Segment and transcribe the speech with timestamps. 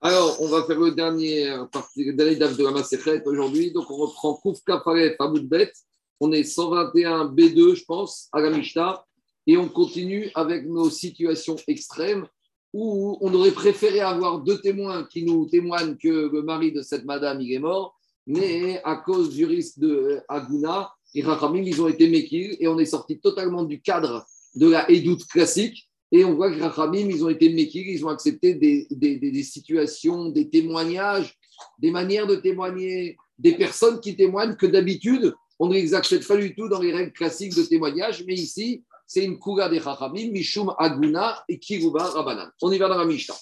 [0.00, 3.72] Alors, on va faire le dernier euh, partie, dernier de la Maserhet aujourd'hui.
[3.72, 5.72] Donc, on reprend Kouf Kafaret Bet.
[6.20, 9.04] On est 121 B2, je pense, à la Mishnah.
[9.46, 12.26] Et on continue avec nos situations extrêmes
[12.72, 17.04] où on aurait préféré avoir deux témoins qui nous témoignent que le mari de cette
[17.04, 17.96] madame, il est mort.
[18.26, 22.66] Mais à cause du risque de euh, Aguna, et Rachamim, ils ont été méquilles et
[22.66, 27.10] on est sorti totalement du cadre de la édoute classique et on voit que Rachamim,
[27.10, 31.36] ils ont été méquilles, ils ont accepté des, situations, des témoignages,
[31.80, 36.36] des manières de témoigner, des personnes qui témoignent que d'habitude, on ne les accepte pas
[36.36, 40.30] du tout dans les règles classiques de témoignage, mais ici, c'est une kura des Rachamim,
[40.30, 42.48] Mishum Aguna et Kiruba Rabanan.
[42.62, 43.34] On y va dans la Mishnah.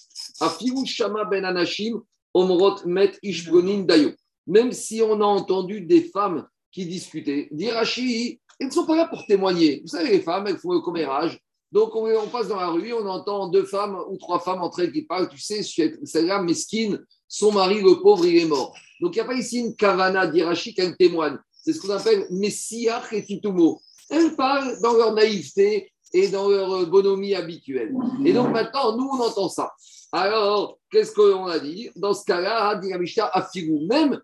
[0.87, 2.01] Shama Ben Anashim,
[2.33, 4.13] Omrot Met Ishbonin Dayo.
[4.47, 9.09] Même si on a entendu des femmes qui discutaient, d'Irachi, elles ne sont pas là
[9.09, 9.83] pour témoigner.
[9.83, 11.39] Vous savez, les femmes, elles font le commérage,
[11.73, 14.93] donc, on, passe dans la rue, on entend deux femmes ou trois femmes entre elles
[14.93, 15.31] qui parlent.
[15.31, 15.63] Tu sais,
[16.05, 18.77] celle-là, mesquine, son mari, le pauvre, il est mort.
[19.01, 21.39] Donc, il n'y a pas ici une kavana d'Irachi qu'elle témoigne.
[21.51, 23.81] C'est ce qu'on appelle Messiah et Titumo.
[24.11, 27.95] Elles parlent dans leur naïveté et dans leur bonhomie habituelle.
[28.23, 29.73] Et donc, maintenant, nous, on entend ça.
[30.13, 31.89] Alors, qu'est-ce qu'on a dit?
[31.97, 34.21] Dans ce cas-là, Dinamishta affirme même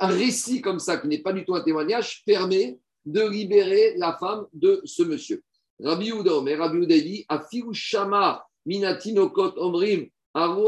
[0.00, 4.16] un récit comme ça, qui n'est pas du tout un témoignage, permet de libérer la
[4.18, 5.44] femme de ce monsieur.
[5.82, 10.08] Rabbi Uda, mais Rabbi Uda dit Afiru Shama Minatinokot Omrim.
[10.34, 10.60] Rabbi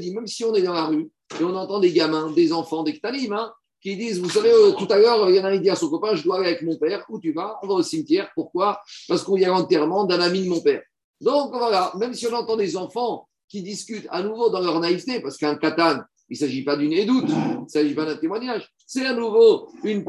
[0.00, 2.82] dit même si on est dans la rue et on entend des gamins, des enfants,
[2.82, 5.48] des ktalim, hein, qui disent Vous savez, euh, tout à l'heure, il y en a
[5.50, 7.04] un qui dit à son copain Je dois aller avec mon père.
[7.08, 7.58] Où tu vas?
[7.62, 8.30] On va au cimetière.
[8.34, 8.80] Pourquoi?
[9.06, 10.82] Parce qu'on y a l'enterrement d'un ami de mon père.
[11.20, 15.20] Donc voilà, même si on entend des enfants qui discutent à nouveau dans leur naïveté,
[15.20, 18.68] parce qu'un katan, il ne s'agit pas d'une édoute, il ne s'agit pas d'un témoignage.
[18.86, 20.04] C'est à nouveau une,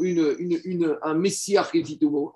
[0.00, 1.68] une, une, un messiah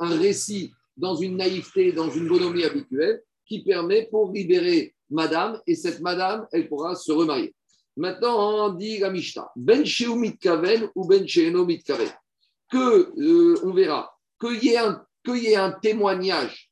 [0.00, 5.74] un récit dans une naïveté, dans une bonhomie habituelle, qui permet pour libérer madame, et
[5.74, 7.54] cette madame, elle pourra se remarier.
[7.96, 9.84] Maintenant, on dit la Mishnah, ben
[10.16, 11.26] mitkaven ou ben
[11.66, 12.08] mitkaven.
[12.70, 14.10] Que, euh, on verra,
[14.40, 16.70] qu'il y, y ait un témoignage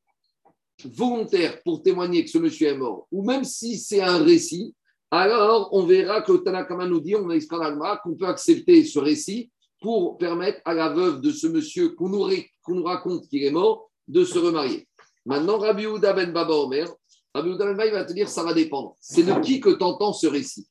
[0.84, 4.74] volontaire pour témoigner que ce monsieur est mort, ou même si c'est un récit,
[5.10, 9.50] alors on verra que Tanakama nous dit, on a qu'on peut accepter ce récit
[9.80, 14.24] pour permettre à la veuve de ce monsieur qu'on nous, raconte qu'il est mort de
[14.24, 14.86] se remarier.
[15.26, 16.86] Maintenant, Rabbi Ouda ben Baba Omer,
[17.34, 18.96] Rabbi Ouda ben Baba va te dire ça va dépendre.
[19.00, 20.66] C'est de qui que tu entends ce récit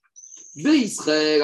[0.56, 1.44] Israël,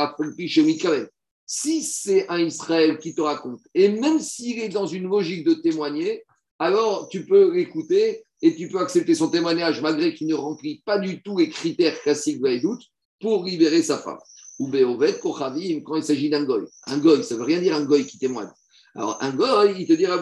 [1.45, 5.53] si c'est un Israël qui te raconte, et même s'il est dans une logique de
[5.53, 6.23] témoigner,
[6.59, 10.99] alors tu peux l'écouter et tu peux accepter son témoignage malgré qu'il ne remplit pas
[10.99, 12.83] du tout les critères classiques de doute
[13.19, 14.19] pour libérer sa femme.
[14.59, 16.63] Ou Beovet, Kochavim, quand il s'agit d'un goy.
[16.87, 18.51] Un goy, ça ne veut rien dire un goy qui témoigne.
[18.95, 20.21] Alors, un goy, il te dira,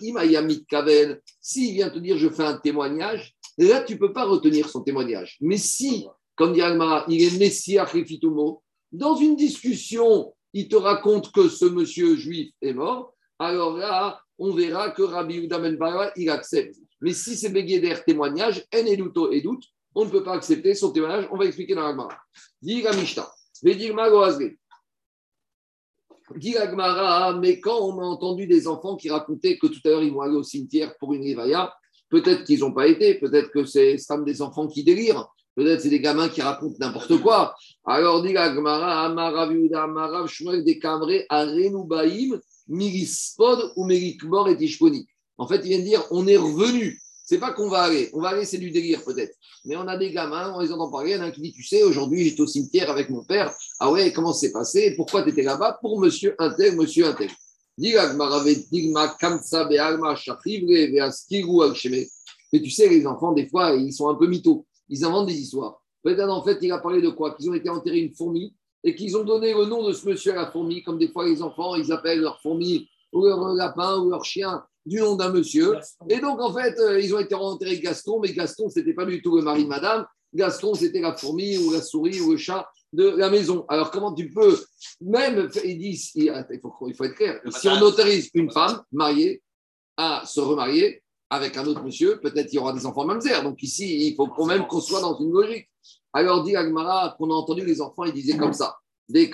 [0.00, 4.24] Imayamit Kavel, s'il vient te dire je fais un témoignage, là, tu ne peux pas
[4.24, 5.38] retenir son témoignage.
[5.40, 11.32] Mais si, comme dit Alma, il est Messia Refitumo, dans une discussion, il te raconte
[11.32, 15.78] que ce monsieur juif est mort, alors là, on verra que Rabbi Udamen
[16.16, 16.76] il accepte.
[17.00, 19.56] Mais si c'est Béguéder témoignage, en
[19.94, 21.28] on ne peut pas accepter son témoignage.
[21.30, 22.08] On va expliquer dans la.
[22.62, 22.82] Dit
[26.52, 30.12] la mais quand on a entendu des enfants qui racontaient que tout à l'heure ils
[30.12, 31.74] vont aller au cimetière pour une rivaya,
[32.08, 36.00] peut-être qu'ils n'ont pas été, peut-être que c'est des enfants qui délirent, peut-être c'est des
[36.00, 37.54] gamins qui racontent n'importe quoi.
[37.84, 45.06] Alors dit la Gemara, Amaraviuda, Amarav, Shmuel, des Kamre, Arenubaim, Mirispod ou Merikbor et Tishponi.
[45.38, 47.00] En fait, il vient de dire on est revenu.
[47.24, 48.10] C'est pas qu'on va aller.
[48.12, 49.34] On va aller, c'est du délire peut-être.
[49.64, 51.12] Mais on a des gamins, on les entend parler.
[51.12, 53.24] Il y en a un qui dit Tu sais, aujourd'hui, j'étais au cimetière avec mon
[53.24, 53.54] père.
[53.78, 54.94] Ah ouais, comment c'est passé?
[54.96, 55.78] Pourquoi tu étais là-bas?
[55.80, 57.30] Pour monsieur Intel, monsieur Intel.
[57.78, 57.94] Mais
[62.60, 64.66] tu sais, les enfants, des fois, ils sont un peu mythos.
[64.88, 65.80] Ils inventent des histoires.
[66.02, 67.34] Peut-être en fait, il a parlé de quoi?
[67.34, 68.54] Qu'ils ont été enterrés une fourmi
[68.84, 71.26] et qu'ils ont donné le nom de ce monsieur à la fourmi, comme des fois
[71.26, 75.30] les enfants, ils appellent leur fourmi ou leur lapin ou leur chien du nom d'un
[75.30, 75.76] monsieur.
[76.08, 79.04] Et donc, en fait, euh, ils ont été rentrés Gaston, mais Gaston, ce n'était pas
[79.04, 80.06] du tout le mari de madame.
[80.34, 83.64] Gaston, c'était la fourmi ou la souris ou le chat de la maison.
[83.68, 84.58] Alors, comment tu peux,
[85.00, 89.42] même, ils disent, il faut, il faut être clair, si on autorise une femme mariée
[89.96, 93.42] à se remarier avec un autre monsieur, peut-être qu'il y aura des enfants mamzer.
[93.42, 95.68] Donc, ici, il faut quand même qu'on soit dans une logique.
[96.12, 98.76] Alors, dit Agmara, qu'on a entendu les enfants, ils disaient comme ça.
[99.08, 99.30] Des.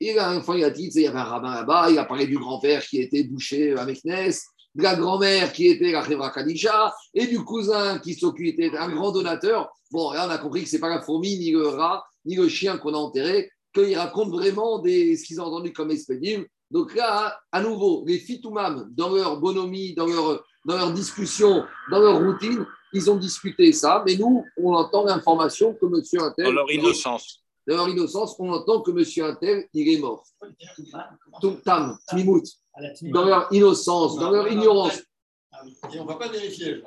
[0.00, 2.04] Il a un enfant, il a dit, il y avait un rabbin là-bas, il a
[2.04, 4.44] parlé du grand-père qui était bouché avec Ness,
[4.74, 9.12] de la grand-mère qui était la Khevra Kadisha, et du cousin qui s'occupait, un grand
[9.12, 9.70] donateur.
[9.90, 12.36] Bon, là, on a compris que ce n'est pas la fourmi, ni le rat, ni
[12.36, 16.94] le chien qu'on a enterré, qu'il raconte vraiment ce qu'ils ont entendu comme expédium, Donc
[16.94, 22.18] là, à nouveau, les fitoumam, dans leur bonhomie, dans leur, dans leur discussion, dans leur
[22.18, 26.46] routine, ils ont discuté ça, mais nous, on entend l'information que monsieur Intel.
[26.46, 27.42] Dans leur innocence.
[27.66, 30.24] Dans leur innocence, on entend que monsieur Intel, il est mort.
[31.64, 32.44] Tam, Tmimout.
[33.02, 34.98] Dans leur innocence, dans leur ignorance.
[35.92, 36.82] Et on ne va pas vérifier.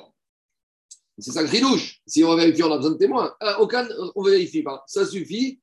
[1.18, 2.02] C'est ça le louche.
[2.06, 3.34] Si on vérifie, on a besoin de témoins.
[3.42, 4.84] Euh, aucun, on ne vérifie pas.
[4.86, 5.62] Ça suffit.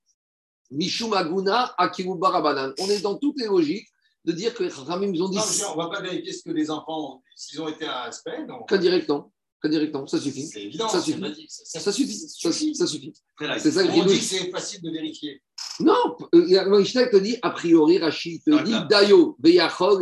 [0.71, 2.73] Mishumaguna Akiru Barabanan.
[2.79, 3.89] On est dans toutes les logiques
[4.25, 5.37] de dire que les Ramim ont dit.
[5.37, 8.47] Non, on ne va pas vérifier ce que les enfants, s'ils ont été à aspect.
[8.69, 9.33] Qu'indirectement
[9.69, 10.47] directement, ça suffit.
[10.47, 11.47] C'est évident, ça suffit.
[11.49, 12.17] Ça, ça, suffit.
[12.17, 12.53] Ça,
[12.87, 13.13] suffit.
[13.59, 15.43] C'est ça on dit que c'est facile de vérifier.
[15.81, 20.01] Non, Mishnah te dit, a priori, Rachid te dit, Dayo, Beyachol,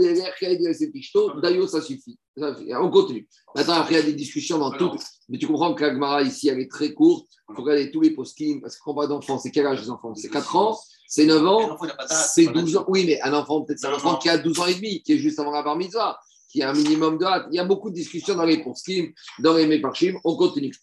[1.42, 2.18] Dayo, ça suffit.
[2.36, 3.28] On continue.
[3.54, 4.92] Maintenant, après, il y a des discussions dans tout.
[5.28, 7.28] Mais tu comprends que l'Agmara ici, elle est très courte.
[7.48, 10.14] Il faut regarder tous les post-kim, parce qu'on parle d'enfants, c'est quel âge les enfants?
[10.14, 10.78] C'est 4 ans?
[11.06, 11.76] C'est 9 ans,
[12.08, 12.84] c'est 12 ans?
[12.88, 15.14] Oui, mais un enfant, peut-être c'est un enfant qui a 12 ans et demi, qui
[15.14, 16.18] est juste avant la bar mitzvah
[16.50, 17.46] qui a un minimum de hâte.
[17.50, 20.18] Il y a beaucoup de discussions dans les poskim, dans les méparchim.
[20.24, 20.74] On continue.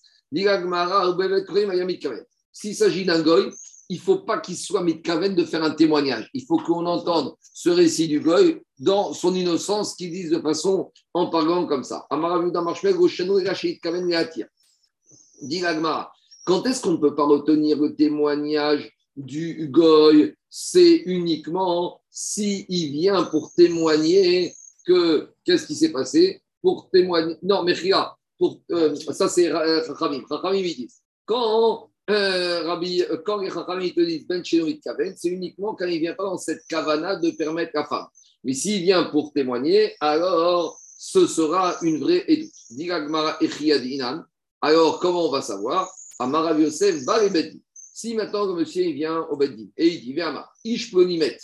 [2.51, 3.49] S'il s'agit d'un goy,
[3.89, 6.29] il ne faut pas qu'il soit mitkaven de faire un témoignage.
[6.33, 10.91] Il faut qu'on entende ce récit du goy dans son innocence, qu'il dise de façon
[11.13, 12.05] en parlant comme ça.
[16.45, 20.33] Quand est-ce qu'on ne peut pas retenir le témoignage du goy?
[20.49, 24.53] C'est uniquement s'il vient pour témoigner
[24.87, 27.35] que qu'est-ce qui s'est passé pour témoigner.
[27.43, 27.75] Non, mais
[28.37, 30.23] pour, euh, ça c'est Rachamim.
[30.29, 35.75] Rachamim, ils disent quand, euh, Rabbi, quand les Rachamim te disent Ben Kaven, c'est uniquement
[35.75, 38.07] quand il ne vient pas dans cette kavana de permettre la femme.
[38.43, 42.51] Mais s'il vient pour témoigner, alors ce sera une vraie édoute.
[44.61, 45.91] Alors, comment on va savoir?
[46.19, 47.03] Amarav Yosef
[47.93, 51.37] Si maintenant le monsieur vient au Beddin et il dit Verma, Ishplonimet,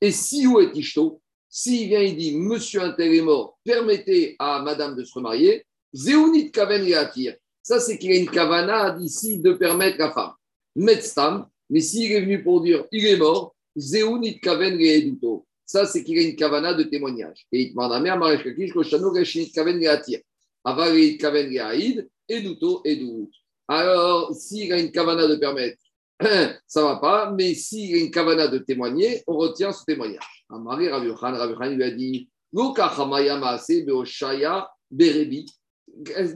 [0.00, 1.20] et si où est Ishto?
[1.50, 6.52] S'il vient et dit Monsieur Intel est mort, permettez à madame de se remarier, Zéounit
[6.52, 7.34] Kaven attire.
[7.62, 10.32] Ça, c'est qu'il y a une kavana d'ici de permettre la femme.
[10.76, 15.46] Metstam, mais s'il est venu pour dire il est mort, Zéounit Kaven Eduto.
[15.66, 17.46] Ça, c'est qu'il y a une kavana de témoignage.
[17.52, 20.20] Et il demande à mère, Maresh Kakish, Koshano Gashinit Kaven attire.
[20.64, 23.30] Avarit Kaven Aïd, Eduto, Edut.
[23.68, 25.78] Alors, s'il a une kavana de permettre,
[26.66, 30.39] ça va pas, mais s'il a une kavana de témoigner, on retient ce témoignage.
[30.50, 32.28] Amari Rabbi Yochan, Rabbi Yochan lui a dit
[34.90, 35.46] Berebi.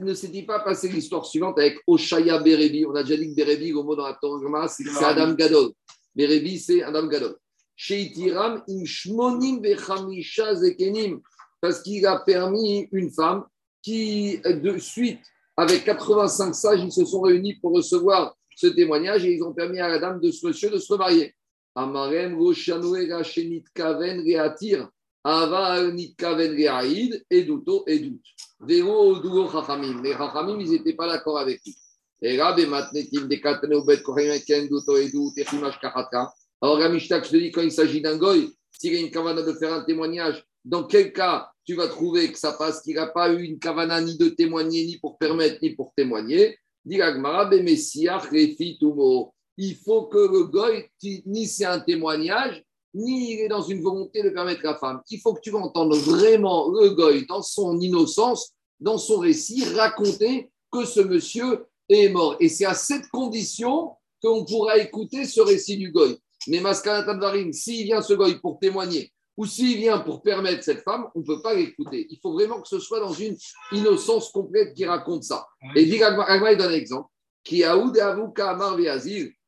[0.01, 3.73] Ne s'est-il pas passé l'histoire suivante avec Oshaya Berebi On a déjà dit que Berebi,
[3.73, 5.71] au mot dans la Torah, c'est Adam Gadol.
[6.15, 7.35] Berebi, c'est Adam Gadol.
[7.75, 11.21] Sheitiram im bechamisha zekenim.
[11.59, 13.43] Parce qu'il a permis une femme
[13.81, 15.19] qui, de suite,
[15.57, 19.79] avec 85 sages, ils se sont réunis pour recevoir ce témoignage et ils ont permis
[19.79, 21.34] à la dame de ce monsieur de se remarier.
[21.75, 24.87] Amarem Roshanue Rachenit Kaven Reatir,
[25.23, 28.21] Ava Nit Kaven Reaïd, Eduto Edut.
[28.61, 30.01] Vero Duo Chachamim.
[30.01, 31.75] Les Chachamim, ils n'étaient pas d'accord avec lui.
[32.21, 34.39] Et là, Bematnetim, Dekatane Obet Kohemen
[34.69, 36.31] Duto Edut, Echimash Kachaka.
[36.61, 39.41] Alors, la Mishnah, je te dis, quand il s'agit d'un goy, s'il a une kavana
[39.41, 43.07] de faire un témoignage, dans quel cas tu vas trouver que ça passe, qu'il n'a
[43.07, 46.57] pas eu une kavana ni de témoigner, ni pour permettre, ni pour témoigner?
[46.85, 50.89] Dit Agmara, Bemessiach, Refi, Tumo il faut que le goy,
[51.25, 52.63] ni c'est un témoignage,
[52.93, 55.01] ni il est dans une volonté de permettre à la femme.
[55.09, 60.49] Il faut que tu entendes vraiment le goy dans son innocence, dans son récit, raconter
[60.71, 62.37] que ce monsieur est mort.
[62.39, 63.91] Et c'est à cette condition
[64.21, 66.17] qu'on pourra écouter ce récit du goy.
[66.47, 71.07] Mais Maskanatan s'il vient ce goy pour témoigner, ou s'il vient pour permettre cette femme,
[71.13, 72.07] on ne peut pas l'écouter.
[72.09, 73.35] Il faut vraiment que ce soit dans une
[73.73, 75.45] innocence complète qui raconte ça.
[75.75, 77.09] Et dit donne un exemple.
[77.43, 78.75] Qui a Avuka Amar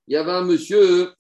[0.08, 1.12] il y avait un monsieur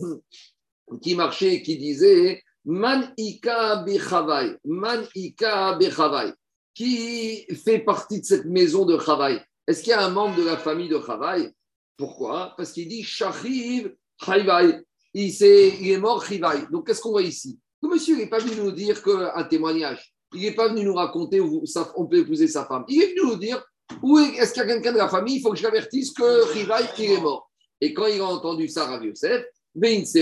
[1.02, 6.34] qui marchait et qui disait Man Ika Bechavai, Man Bechavai,
[6.74, 9.42] qui fait partie de cette maison de Chavaï.
[9.68, 11.52] Est-ce qu'il y a un membre de la famille de Chavaï
[11.98, 12.54] Pourquoi?
[12.56, 14.82] Parce qu'il dit Shachiv Chavaï.
[15.14, 16.68] Il, il est mort Chavaï.
[16.72, 17.60] Donc qu'est-ce qu'on voit ici?
[17.82, 20.14] Le monsieur n'est pas venu nous dire qu'un témoignage.
[20.34, 21.64] Il n'est pas venu nous raconter où
[21.96, 22.86] on peut épouser sa femme.
[22.88, 23.64] Il est venu nous dire
[24.02, 25.38] où est-ce qu'il y a quelqu'un de la famille?
[25.38, 27.47] Il faut que je l'avertisse que Chavaï, est mort.
[27.82, 29.46] Et quand il a entendu ça, Rav Yosef,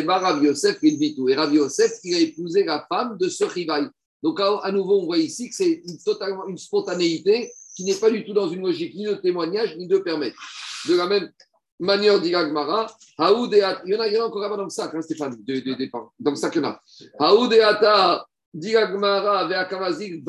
[0.08, 1.30] Rav Yosef, il vit tout.
[1.30, 3.90] Et Rav Yosef, il a épousé la femme de ce rival.
[4.22, 8.26] Donc, à, nouveau, on voit ici que c'est totalement une spontanéité qui n'est pas du
[8.26, 10.38] tout dans une logique ni de témoignage, ni de permettre.
[10.88, 11.30] De la même
[11.80, 12.88] manière, dit Agmara,
[13.20, 16.32] il y en a, encore là-bas dans le sac, hein, Stéphane, de, de, de, dans
[16.32, 16.78] le sac, il y en
[17.20, 18.26] a.
[18.54, 20.26] Dit Agmara, Veakamazik,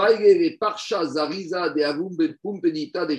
[0.58, 3.16] Parcha, Zariza, de Pumpenita, de.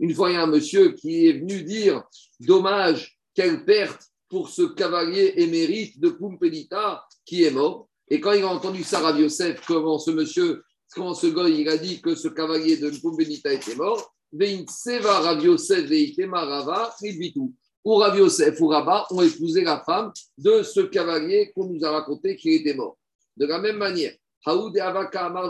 [0.00, 2.04] Une fois, il y a un monsieur qui est venu dire
[2.38, 7.88] dommage quelle perte pour ce cavalier émérite de Pumpelita qui est mort.
[8.08, 11.68] Et quand il a entendu ça, Rav Yosef, comment ce monsieur, comment ce gars, il
[11.68, 16.92] a dit que ce cavalier de Benita était mort, Vein Seva Rav Yosef Veitema Rava,
[17.32, 17.54] tout.
[17.84, 21.92] Ou Rav Yosef ou Rabat ont épousé la femme de ce cavalier qu'on nous a
[21.92, 22.98] raconté qu'il était mort.
[23.36, 24.16] De la même manière,
[24.46, 25.48] Haoud Avaka Amar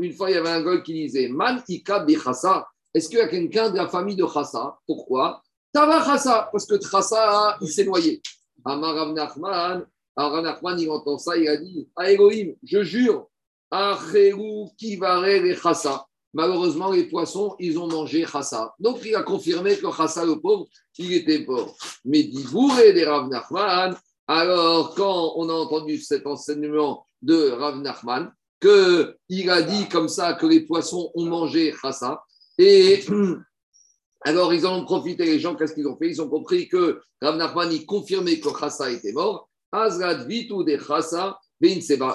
[0.00, 2.04] Une fois, il y avait un gars qui disait Man Ika.
[2.92, 4.76] Est-ce qu'il y a quelqu'un de la famille de Chassa?
[4.84, 5.40] Pourquoi?
[5.72, 6.00] Tava
[6.50, 8.20] parce que Chassa, il s'est noyé.
[8.64, 9.86] Amar Rav Nachman,
[10.16, 13.28] Rav Nachman, il entend ça, il a dit À Elohim, je jure,
[14.76, 15.24] Kivare
[15.62, 16.06] Chassa.
[16.32, 18.74] Malheureusement, les poissons, ils ont mangé Chassa.
[18.78, 20.66] Donc, il a confirmé que Chassa, le pauvre,
[20.98, 21.76] il était mort.
[22.04, 22.46] Mais dit
[22.94, 23.96] des Rav Nachman,
[24.26, 30.34] alors quand on a entendu cet enseignement de Rav Nachman, qu'il a dit comme ça
[30.34, 32.22] que les poissons ont mangé Chassa,
[32.58, 33.04] et
[34.22, 36.08] alors ils en ont profité, les gens, qu'est-ce qu'ils ont fait?
[36.08, 39.48] Ils ont compris que Rav Nachman, il confirmait que Chassa était mort.
[39.72, 41.38] Azrad vitu de Chassa,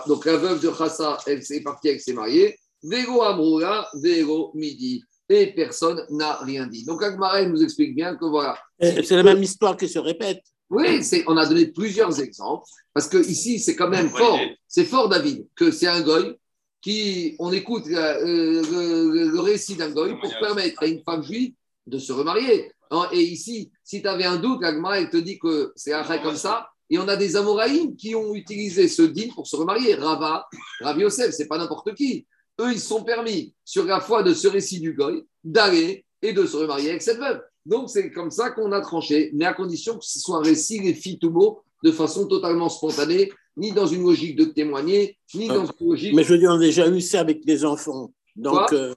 [0.08, 2.58] donc la veuve de Chassa, elle s'est partie avec ses mariés.
[2.84, 5.04] Vélo Amroula, Vélo Midi.
[5.28, 6.86] Et personne n'a rien dit.
[6.86, 8.60] Donc Agmara nous explique bien que voilà.
[8.80, 10.44] C'est la même histoire qui se répète.
[10.70, 14.40] Oui, on a donné plusieurs exemples, parce que ici, c'est quand même fort.
[14.68, 16.36] C'est fort, David, que c'est un goy
[16.82, 21.54] qui, on écoute euh, le, récit d'un goy pour permettre à une femme juive
[21.88, 22.72] de se remarier.
[22.92, 26.04] Hein, et ici, si tu avais un doute, Agmara, elle te dit que c'est un
[26.20, 26.70] comme ça.
[26.90, 29.96] Et on a des Amoraïm qui ont utilisé ce din pour se remarier.
[29.96, 30.48] Rava,
[30.82, 32.28] Rav Yosef, c'est pas n'importe qui
[32.62, 36.46] eux, ils sont permis, sur la foi de ce récit du Goy, d'aller et de
[36.46, 37.42] se remarier avec cette veuve.
[37.66, 40.80] Donc, c'est comme ça qu'on a tranché, mais à condition que ce soit un récit
[40.80, 45.48] les filles tout beau, de façon totalement spontanée, ni dans une logique de témoigner, ni
[45.48, 46.14] dans une logique.
[46.14, 48.12] Mais je veux dire, on a déjà eu ça avec les enfants.
[48.36, 48.94] Donc, euh,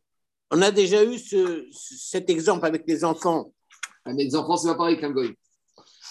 [0.51, 1.19] on a déjà eu
[1.71, 3.53] cet exemple avec les enfants.
[4.05, 5.35] Ah, mais les enfants, c'est pas pareil qu'un goy.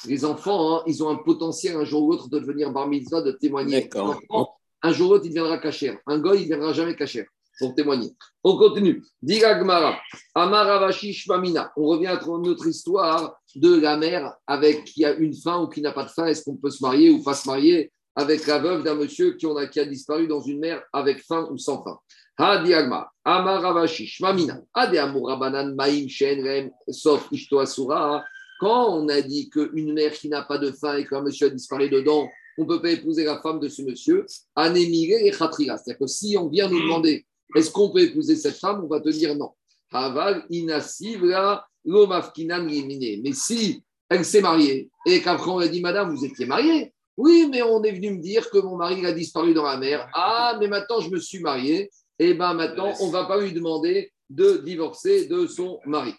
[0.05, 3.21] Les enfants, hein, ils ont un potentiel un jour ou l'autre de devenir bar mitzvah,
[3.21, 3.89] de témoigner.
[4.83, 5.97] Un jour ou l'autre, il deviendra cachère.
[6.05, 7.25] Un goy, il ne viendra jamais cachère
[7.57, 8.11] pour témoigner.
[8.43, 9.03] On continue.
[9.21, 9.59] Diga
[10.35, 11.25] Amaravashi
[11.75, 15.81] On revient à notre histoire de la mère avec qui a une fin ou qui
[15.81, 16.27] n'a pas de fin.
[16.27, 19.47] Est-ce qu'on peut se marier ou pas se marier avec la veuve d'un monsieur qui,
[19.47, 21.99] a, qui a disparu dans une mer avec fin ou sans fin
[22.37, 23.09] Ha diagma.
[23.25, 28.23] Ade Amurabanan Maim Shenrem sauf Ishto Asura.
[28.59, 31.49] Quand on a dit qu'une mère qui n'a pas de fin et qu'un monsieur a
[31.49, 32.27] disparu dedans,
[32.57, 35.31] on ne peut pas épouser la femme de ce monsieur, et.
[35.31, 37.25] C'est-à-dire que si on vient nous demander
[37.55, 39.51] est-ce qu'on peut épouser cette femme On va te dire non.
[39.91, 46.25] Haval inasivra lomafkinan Mais si elle s'est mariée et qu'après on a dit Madame, vous
[46.25, 49.63] étiez mariée Oui, mais on est venu me dire que mon mari a disparu dans
[49.63, 50.09] la mer.
[50.13, 51.89] Ah, mais maintenant je me suis mariée.
[52.19, 56.13] Et eh bien maintenant, on ne va pas lui demander de divorcer de son mari.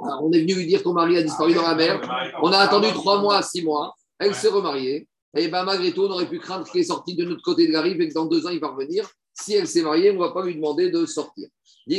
[0.00, 2.00] on est venu lui dire que ton mari a disparu dans la mer.
[2.42, 3.94] On a attendu trois mois, six mois.
[4.18, 5.08] Elle s'est remariée.
[5.36, 7.72] Et bien malgré tout, on aurait pu craindre qu'il est sorti de notre côté de
[7.72, 10.14] la rive et que dans deux ans, il va revenir si elle s'est mariée, on
[10.14, 11.48] ne va pas lui demander de sortir.
[11.86, 11.94] Et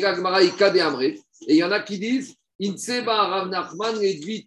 [1.48, 4.46] il y en a qui disent Rav Nachman et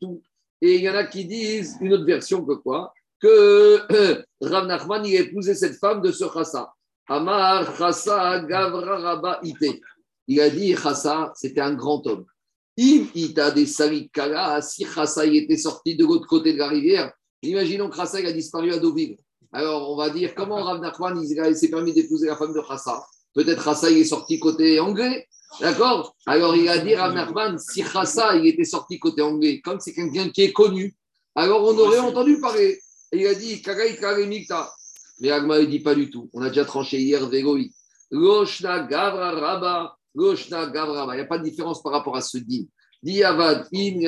[0.63, 2.93] Et il y en a qui disent une autre version que quoi?
[3.21, 6.73] Que Rav Nachman il a épousé cette femme de ce Chassa.
[7.09, 9.81] Amar Chassa Gavra Rabba Ite.
[10.27, 12.25] Il a dit Chassa, c'était un grand homme.
[12.79, 17.89] Im Ita des Salikala, si Chassa était sorti de l'autre côté de la rivière, imaginons
[17.89, 19.17] que Chassa a disparu à Deauville.
[19.53, 23.07] Alors, on va dire comment Rav Nachman s'est permis d'épouser la femme de Chassa?
[23.35, 25.29] Peut-être Chassa, il est sorti côté anglais.
[25.61, 26.17] D'accord?
[26.27, 29.95] Alors, il a dit Rav Nachman, si Chassa, il était sorti côté anglais, comme c'est
[29.95, 30.97] quelqu'un qui est connu,
[31.37, 32.81] alors on aurait entendu parler.
[33.13, 34.73] Et il a dit Kagai Mikta.
[35.21, 36.31] Mais Agma, il dit pas du tout.
[36.33, 37.71] On a déjà tranché hier Vegoi.
[38.11, 39.97] Goshna Gavra Rabba.
[40.19, 42.69] Il n'y a pas de différence par rapport à ce dit.
[43.03, 44.01] Diavad in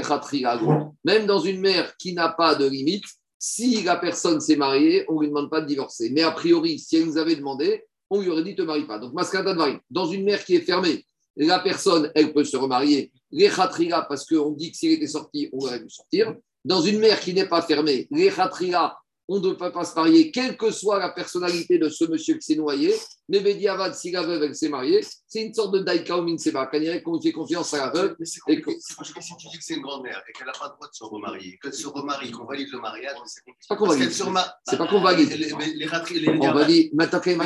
[1.04, 3.04] Même dans une mer qui n'a pas de limite,
[3.38, 6.10] si la personne s'est mariée, on ne lui demande pas de divorcer.
[6.10, 8.86] Mais a priori, si elle nous avait demandé, on lui aurait dit ne te marie
[8.86, 8.98] pas.
[8.98, 9.54] Donc, Maskata.
[9.90, 11.04] Dans une mère qui est fermée,
[11.36, 13.12] la personne, elle peut se remarier.
[13.30, 16.34] Les parce qu'on dit que s'il était sorti, on aurait dû sortir.
[16.64, 18.30] Dans une mère qui n'est pas fermée, les
[19.28, 22.42] on ne peut pas se marier, quelle que soit la personnalité de ce monsieur qui
[22.42, 22.94] s'est noyé.
[23.28, 26.66] Mais Bediavad, si la veuve, elle s'est mariée, c'est une sorte de daika ou minseba.
[26.66, 28.16] Quand il fait confiance à la veuve.
[28.18, 28.78] Mais c'est compliqué.
[28.96, 30.88] Parce que si tu dis que c'est une grand-mère et qu'elle n'a pas le droit
[30.88, 33.58] de se remarier, qu'elle se remarie, qu'on valide le mariage, c'est compliqué.
[33.60, 34.10] C'est pas qu'on valide.
[34.66, 36.40] C'est pas qu'on valide.
[36.40, 36.94] On valide.
[36.94, 37.38] Maintenant, quand il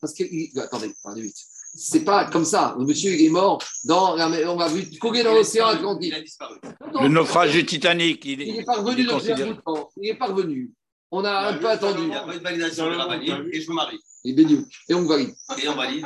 [0.00, 0.60] parce que.
[0.60, 1.36] Attendez, attendez vite.
[1.76, 2.76] C'est pas comme ça.
[2.78, 6.12] Le monsieur, il est mort dans la, on va vu courir dans l'océan Atlantique.
[6.12, 6.60] Il a disparu.
[7.02, 8.24] Le naufrage du Titanic.
[8.24, 9.90] Il est, il est parvenu dans temps.
[10.00, 10.72] Il est parvenu.
[11.16, 12.02] On a un peu attendu.
[12.02, 13.16] Il n'y a pas de validation de la
[13.52, 14.00] et je me marie.
[14.24, 15.32] Et on valide.
[15.62, 16.04] Et on valide.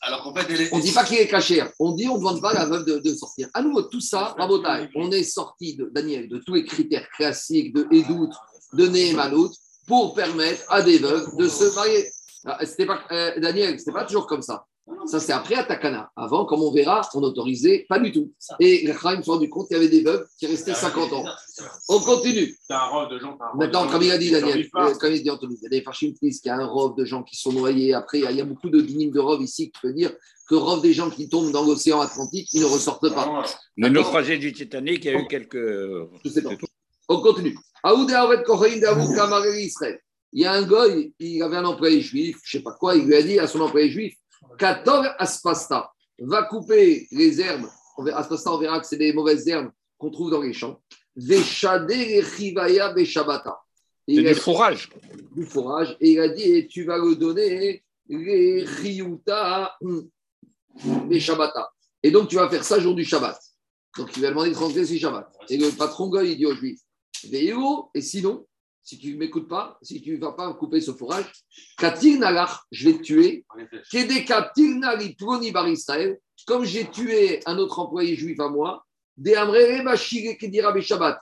[0.00, 1.62] Alors qu'en fait, On ne dit pas qu'il est caché.
[1.78, 3.50] On dit on ne demande pas à la veuve de, sortir.
[3.52, 7.74] À nouveau, tout ça, Rabotai, on est sorti, de, Daniel, de tous les critères classiques
[7.74, 8.30] de Edout,
[8.72, 9.52] de Nehemanout.
[9.86, 12.10] pour permettre à des veuves de se marier.
[12.46, 14.64] Ah, C'était pas, euh, Daniel, c'était pas toujours comme ça.
[15.06, 16.10] Ça, c'est après à Takana.
[16.16, 18.32] Avant, comme on verra, on n'autorisait pas du tout.
[18.60, 21.12] Et les Khaïm se sont rendu compte qu'il y avait des veuves qui restaient 50
[21.12, 21.24] ans.
[21.88, 22.56] On continue.
[22.68, 23.36] Un rôle de gens.
[23.40, 25.68] un Maintenant, comme il a dit Daniel, euh, comme il dit Anthony, il y a
[25.70, 27.94] des Fashim qui a un rov de gens qui sont noyés.
[27.94, 30.12] Après, il y a- beaucoup de dynimes de rov ici qui peut dire
[30.48, 33.44] que rov des gens qui tombent dans l'océan Atlantique, ils ne ressortent pas.
[33.76, 35.56] Le naufragé du Titanic, il y a eu quelques.
[36.24, 36.50] Je sais pas.
[37.08, 37.56] On continue.
[40.34, 43.04] Il y a un goy, il avait un employé juif, je sais pas quoi, il
[43.04, 44.14] lui a dit à son employé juif
[44.62, 47.66] Katov Aspasta, va couper les herbes.
[48.14, 50.80] Aspasta, on verra que c'est des mauvaises herbes qu'on trouve dans les champs.
[51.18, 53.58] Chivaya Beshabata.
[54.06, 54.88] Et C'est il a du fourrage.
[55.34, 59.76] du fourrage et il a dit et tu vas le donner les Riyuta
[61.10, 61.72] les Shabbata.
[62.00, 63.36] Et donc tu vas faire ça jour du Shabbat.
[63.98, 65.28] Donc il va demander de transgresser Shabbat.
[65.48, 66.80] Et le patron Goy, il dit aux Juifs
[67.94, 68.46] et sinon,
[68.82, 71.30] si tu ne m'écoutes pas, si tu ne vas pas couper ce fourrage,
[71.80, 73.44] je vais te tuer.
[76.46, 78.84] comme j'ai tué un autre employé juif à moi.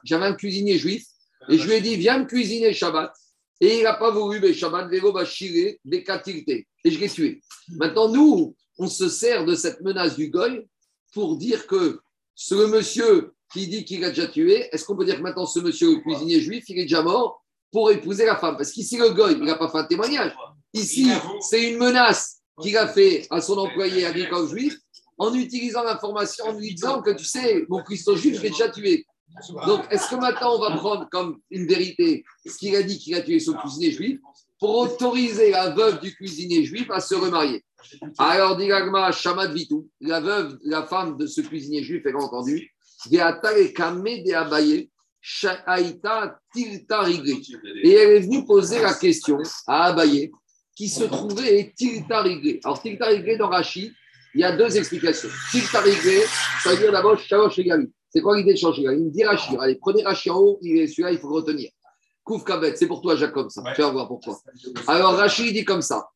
[0.05, 1.05] J'avais un cuisinier juif
[1.49, 3.12] et je lui ai dit, viens me cuisiner Shabbat.
[3.61, 4.88] Et il n'a pas voulu mais Shabbat,
[5.85, 6.49] Bekatirte.
[6.49, 7.43] Et je l'ai tué.
[7.69, 10.67] Maintenant, nous, on se sert de cette menace du goy
[11.12, 12.00] pour dire que
[12.35, 15.59] ce monsieur qui dit qu'il a déjà tué, est-ce qu'on peut dire que maintenant ce
[15.59, 17.39] monsieur, le cuisinier juif, il est déjà mort?
[17.73, 20.33] Pour épouser la femme Parce qu'ici, le goy, il n'a pas fait un témoignage.
[20.73, 21.11] Ici,
[21.41, 24.77] c'est une menace qu'il a fait à son employé agricole juif
[25.19, 28.71] en utilisant l'information, en lui disant que tu sais, mon Christo juif, je l'ai déjà
[28.71, 29.05] tué.
[29.67, 33.15] Donc, est-ce que maintenant on va prendre comme une vérité ce qu'il a dit qu'il
[33.15, 34.19] a tué son cuisinier juif
[34.59, 37.65] pour autoriser la veuve du cuisinier juif à se remarier?
[38.19, 42.19] Alors, dit l'agma, Shamad Vitou, la veuve, la femme de ce cuisinier juif, elle a
[42.19, 42.71] entendu,
[43.11, 47.09] de Abaye, Shaita Tilta.
[47.09, 50.31] Et elle est venue poser la question à Abaye,
[50.75, 52.61] qui se trouvait Tilta Rigré.
[52.65, 53.93] Alors, Tilta Rigré dans Rashi,
[54.35, 55.29] il y a deux explications.
[55.50, 56.23] Tilta Rigré,
[56.62, 57.91] ça veut dire d'abord Shalosh Egali.
[58.09, 59.57] C'est quoi l'idée de Shalosh Egali Il me dit Rashi.
[59.61, 61.71] Allez, prenez Rashi en haut, il est- celui-là, il faut le retenir.
[62.25, 63.62] Kouf Kabet, c'est pour toi, Jacob, ça.
[63.75, 64.38] Tu vas voir pourquoi.
[64.87, 66.09] Alors, Rashi, dit comme ça.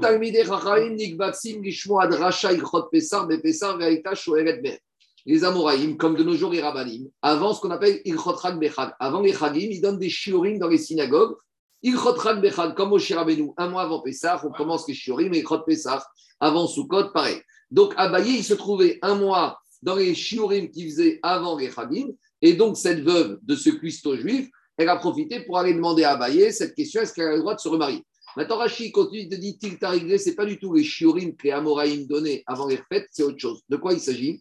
[0.00, 4.80] Talmidei Chachamim Nikbatsim Lishmo Ad Rasha Ilchot Pesar Bepesar Ve'aita Shoeret.
[5.26, 8.92] Les Amoraïm, comme de nos jours les Rabbanim, avant ce qu'on appelle Ilchot Chag Bechag,
[9.00, 11.34] avant les Chagim, ils donnent des shiurim dans les synagogues.
[11.82, 15.38] Ilchot Chag Bechag, comme au Shirabenu, un mois avant Pessah, on commence les shiurim, et
[15.38, 16.06] Ilchot Pessah,
[16.38, 17.40] avant Sukkot, pareil.
[17.72, 22.06] Donc, Abaye, il se trouvait un mois dans les shiurim qu'il faisait avant les Chagim,
[22.40, 26.12] et donc cette veuve de ce cuistot juif, elle a profité pour aller demander à
[26.12, 28.04] Abaye cette question est-ce qu'elle a le droit de se remarier?
[28.36, 31.44] Maintenant, Rachid continue de dire Tilta Rigré, ce n'est pas du tout les shiurim que
[31.44, 33.62] les Amoraïm donnaient avant les fêtes, c'est autre chose.
[33.68, 34.38] De quoi il s'agit?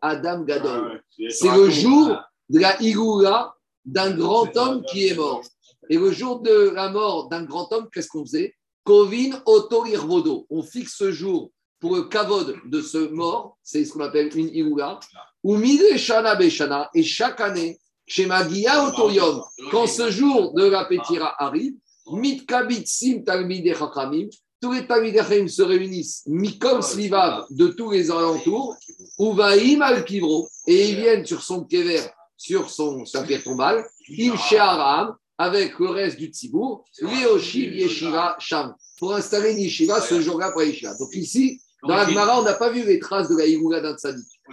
[0.00, 1.02] Adam Gadol.
[1.28, 2.16] C'est le jour
[2.48, 5.42] de la Igoula d'un grand homme qui est mort.
[5.90, 8.54] Et le jour de la mort d'un grand homme, qu'est-ce qu'on faisait?
[8.82, 10.46] Kovin Oto Irvodo.
[10.48, 14.48] On fixe ce jour pour le kavod de ce mort, c'est ce qu'on appelle une
[14.48, 15.00] Igoula.
[15.42, 15.58] Ou
[15.96, 16.88] Shana Beshana.
[16.94, 21.74] Et chaque année, chez Magia Otorium, quand ce jour de la Pétira arrive,
[22.10, 24.28] Mitkabitsim Talmide Chachamim,
[24.64, 28.74] tous les Talmide Chachamim se réunissent, Mikom Slivav, de tous les alentours,
[29.18, 32.00] Uvaim al Kivro, et ils viennent sur son kever,
[32.38, 33.84] sur son, sa pierre tombale,
[34.18, 40.18] Im Sheharam, avec le reste du Tzibour, Leoshiv Yeshiva Sham, pour installer une yeshiva ce
[40.22, 40.96] jour-là pour la yeshiva.
[40.96, 43.94] Donc ici, dans la Gemara, on n'a pas vu les traces de la Igoula d'un.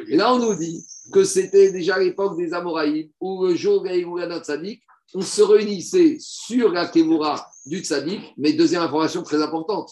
[0.10, 3.82] Et là, on nous dit que c'était déjà à l'époque des Amoraïm, où le jour
[3.82, 4.82] de la Igoula d'un tzaddik,
[5.14, 9.92] on se réunissait sur la Kevura du tzaddik, mais deuxième information très importante,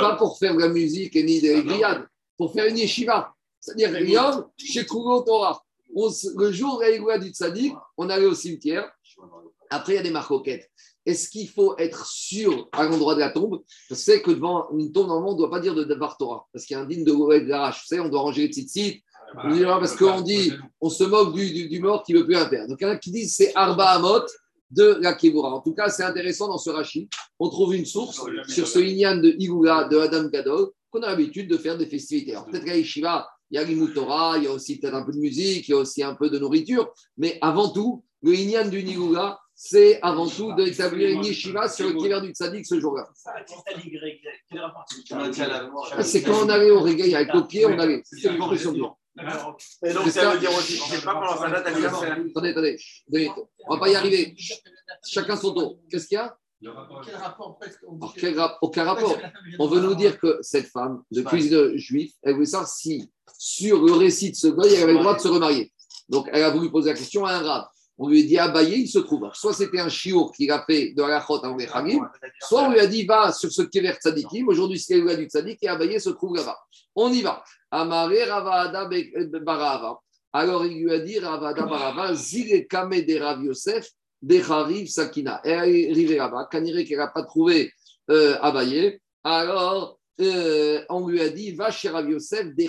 [0.00, 2.06] pas pour faire de la musique et ni des grillades,
[2.36, 3.32] pour faire une yeshiva.
[3.60, 5.62] C'est-à-dire, Yom, chez Kougo Torah.
[5.94, 8.90] On le jour de la du tzaddik, on allait au cimetière.
[9.70, 10.70] Après, il y a des marcoquettes.
[11.04, 13.62] Est-ce qu'il faut être sûr à l'endroit de la tombe?
[13.88, 16.46] Je sais que devant une tombe, normalement, on ne doit pas dire de Davar Torah,
[16.52, 17.80] parce qu'il y a un digne de Goël Garache.
[17.82, 19.02] Vous savez, on doit ranger les tzitzit.
[19.44, 22.18] On dit, ah, parce qu'on dit, on se moque du, du- du mort qui ne
[22.18, 22.66] veut plus un père.
[22.66, 24.22] Donc, il y en a qui disent c'est Arba Amot
[24.70, 25.54] de la Kivura.
[25.54, 27.08] En tout cas, c'est intéressant dans ce rachis.
[27.38, 31.48] On trouve une source sur ce Inyan de Igula, de Adam Gadol, qu'on a l'habitude
[31.48, 32.32] de faire des festivités.
[32.32, 35.04] Alors, peut-être qu'à Yeshiva, il y a l'Imut Torah, il y a aussi peut-être un
[35.04, 36.92] peu de musique, il y a aussi un peu de nourriture.
[37.16, 41.94] Mais avant tout, le Inyan du Igula, c'est avant tout d'établir une yeshiva sur le
[41.94, 43.06] kiver du tzaddik ce jour-là.
[45.92, 48.00] Ah, C'est quand on allait au réveil avec le pied, on allait.
[48.04, 48.72] C'est une expression
[49.16, 49.56] dure.
[49.84, 52.12] Et donc, ça veut dire aussi, je ne sais pas comment ça date anniversaire.
[52.12, 52.76] Attendez, attendez.
[53.08, 53.30] Attendez,
[53.68, 54.34] On va pas y arriver.
[55.06, 55.78] Chacun son tour.
[55.90, 59.18] Qu'est-ce qu'il y a Quel rapport presque on Alors, dit- quel rap- Aucun rapport.
[59.58, 63.82] On veut nous dire que cette femme de cuisine juif, elle voulait savoir si, sur
[63.82, 65.72] le récit de ce gars, elle avait le droit de se remarier.
[66.08, 67.64] Donc, elle a voulu poser la question à un rab.
[68.02, 69.28] On lui a dit Abaye, il se trouve.
[69.34, 71.68] Soit c'était un chiour qu'il a fait de la avant les
[72.40, 74.48] soit on lui a dit va sur ce kever tzadikim.
[74.48, 76.56] Aujourd'hui, c'est le du tzadik et Abaye se trouve là-bas.
[76.94, 77.44] On y va.
[77.70, 78.88] Amaré Ravada
[79.42, 80.00] Barava.
[80.32, 83.90] Alors il lui a dit Ravada Barava, Zile Kame de Rav Yosef,
[84.22, 84.40] de
[84.86, 85.42] Sakina.
[85.44, 86.48] Elle est arrivée là-bas.
[86.50, 87.70] Kanire n'a pas trouvé
[88.10, 88.98] euh, Abaye.
[89.22, 92.66] Alors euh, on lui a dit va chez Rav Yosef, de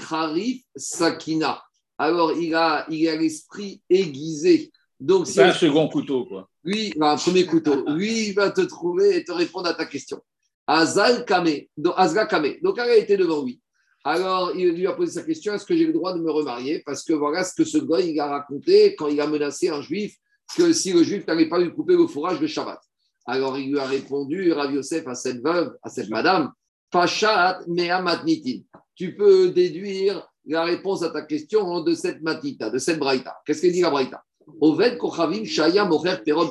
[0.75, 1.63] Sakina.
[1.97, 4.73] Alors il a il a l'esprit aiguisé.
[5.01, 6.47] Donc, C'est un second couteau, quoi.
[6.63, 10.21] lui, un premier couteau, lui, il va te trouver et te répondre à ta question.
[10.67, 12.53] Azal Kame, donc Azra Kame.
[12.61, 13.59] Donc, elle a été devant lui.
[14.03, 16.83] Alors, il lui a posé sa question est-ce que j'ai le droit de me remarier?
[16.85, 19.81] Parce que voilà ce que ce gars, il a raconté quand il a menacé un
[19.81, 20.15] juif
[20.55, 22.79] que si le juif n'allait pas lui couper le fourrage le Shabbat.
[23.25, 26.51] Alors, il lui a répondu, Rav Yosef, à cette veuve, à cette madame
[26.91, 28.61] Pachat mea matnitin.
[28.95, 33.35] Tu peux déduire la réponse à ta question de cette matita, de cette braïta.
[33.45, 34.23] Qu'est-ce qu'elle dit la braïta?
[34.59, 36.49] Oved Kochavim Shaya Mocher Perot.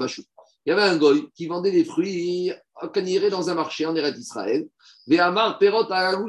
[0.67, 2.53] Il y avait un goy qui vendait des fruits
[2.93, 4.69] canirés dans un marché en Eretz Israël.
[5.07, 6.29] Ve'amar Perot En.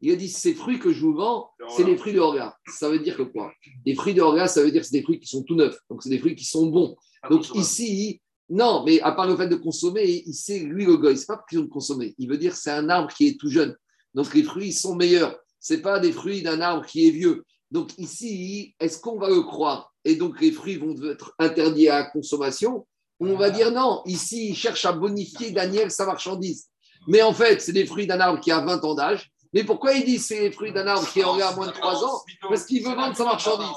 [0.00, 2.54] Il a dit ces fruits que je vous vends, c'est les fruits de Orga.
[2.68, 3.50] Ça veut dire que quoi?
[3.84, 5.78] Les fruits de Orga, ça veut dire que c'est des fruits qui sont tout neufs.
[5.88, 6.96] Donc c'est des fruits qui sont bons.
[7.30, 11.16] Donc ici, non, mais à part le fait de consommer, il sait, lui, le goy,
[11.16, 12.14] c'est pas qu'ils ont consommer.
[12.18, 13.74] Il veut dire que c'est un arbre qui est tout jeune.
[14.14, 15.36] Donc les fruits sont meilleurs.
[15.58, 17.44] C'est pas des fruits d'un arbre qui est vieux.
[17.70, 19.92] Donc ici, est-ce qu'on va le croire?
[20.04, 22.86] Et donc les fruits vont être interdits à la consommation?
[23.18, 24.02] On va dire non.
[24.04, 26.68] Ici, il cherche à bonifier Daniel sa marchandise.
[27.08, 29.30] Mais en fait, c'est des fruits d'un arbre qui a 20 ans d'âge.
[29.52, 32.04] Mais pourquoi il dit c'est les fruits d'un arbre qui aurait à moins de 3
[32.04, 32.20] ans?
[32.48, 33.68] Parce qu'il veut vendre sa marchandise.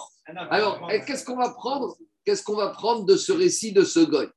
[0.49, 1.95] Alors, qu'est-ce qu'on va prendre?
[2.25, 4.27] Qu'est-ce qu'on va prendre de ce récit de ce goy?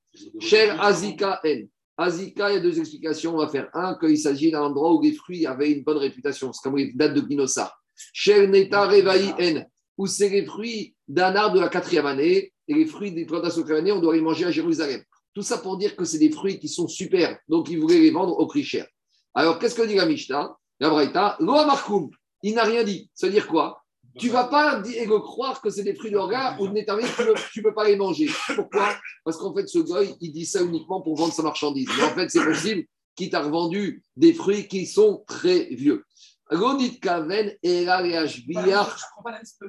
[0.41, 1.69] Cher Azika N.
[1.97, 3.35] Azika, il y a deux explications.
[3.35, 6.53] On va faire un, qu'il s'agit d'un endroit où les fruits avaient une bonne réputation.
[6.53, 7.73] C'est comme les dates de Guinosa.
[8.13, 9.67] Cher Neta Revaï N.
[9.99, 12.53] Où c'est les fruits d'un arbre de la quatrième année.
[12.69, 15.03] Et les fruits des plantations de la quatrième année, on doit les manger à Jérusalem.
[15.35, 17.39] Tout ça pour dire que c'est des fruits qui sont super.
[17.49, 18.87] Donc, ils voulaient les vendre au prix cher.
[19.35, 20.55] Alors, qu'est-ce que dit la Mishnah?
[20.79, 22.11] La Braïta, Loa Markoum.
[22.43, 23.11] Il n'a rien dit.
[23.15, 23.83] Ça veut dire quoi?
[24.19, 27.05] Tu ne vas pas dire, croire que c'est des fruits de regard ou de Nétarvé,
[27.51, 28.29] tu ne peux pas les manger.
[28.55, 28.95] Pourquoi?
[29.25, 31.89] Parce qu'en fait, ce goy, il dit ça uniquement pour vendre sa marchandise.
[31.97, 32.85] Mais en fait, c'est possible
[33.17, 36.05] qu'il t'a revendu des fruits qui sont très vieux.
[36.53, 37.87] Ronit Kaven et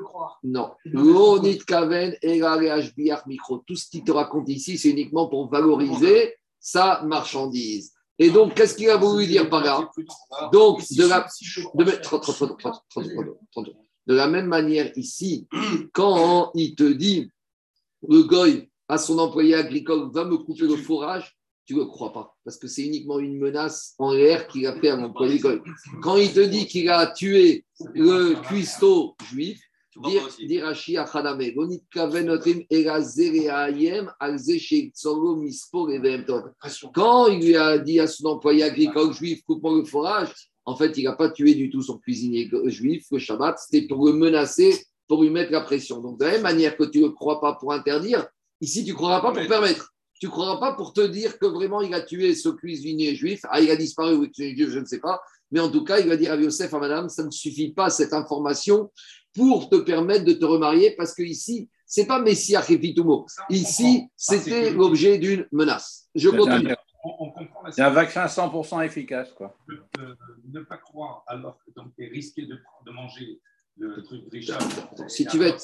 [0.04, 0.40] croire.
[0.44, 0.72] Non.
[1.66, 2.42] Kaven et
[3.28, 3.58] micro.
[3.60, 7.94] Tout ce qu'il te raconte ici, c'est uniquement pour valoriser sa marchandise.
[8.20, 9.90] Et donc, qu'est-ce qu'il a voulu dire par là
[10.52, 11.28] Donc, de la.
[11.76, 11.84] De,
[14.06, 15.48] de la même manière, ici,
[15.94, 17.30] quand il te dit,
[18.08, 22.12] le goy à son employé agricole va me couper le fourrage, tu ne le crois
[22.12, 25.64] pas, parce que c'est uniquement une menace en l'air qu'il a fait à l'employé agricole.
[26.02, 29.62] Quand il te dit qu'il a tué le cuistot juif,
[29.96, 30.10] quand
[37.28, 40.34] il lui a dit à son employé agricole juif, coupe-moi le fourrage,
[40.66, 44.08] en fait, il n'a pas tué du tout son cuisinier juif le Shabbat, c'était pour
[44.08, 46.02] le menacer, pour lui mettre la pression.
[46.02, 48.28] Donc, de la même manière que tu ne crois pas pour interdire,
[48.62, 49.93] ici, tu ne croiras pas pour permettre.
[50.24, 53.42] Tu ne croiras pas pour te dire que vraiment il a tué ce cuisinier juif.
[53.50, 55.22] Ah, il a disparu, oui, je ne sais pas.
[55.52, 57.90] Mais en tout cas, il va dire à Yosef, à madame, ça ne suffit pas
[57.90, 58.90] cette information
[59.34, 63.26] pour te permettre de te remarier parce que ici, c'est pas Messia Refitumo.
[63.50, 66.08] Ici, c'était l'objet d'une menace.
[66.16, 66.74] Je continue.
[67.72, 69.34] C'est un vaccin 100% efficace.
[69.34, 69.54] Quoi.
[70.48, 73.42] ne pas croire alors que tu es risqué de, de, manger
[73.76, 74.62] le truc Richard.
[75.10, 75.60] Si tu, veux être,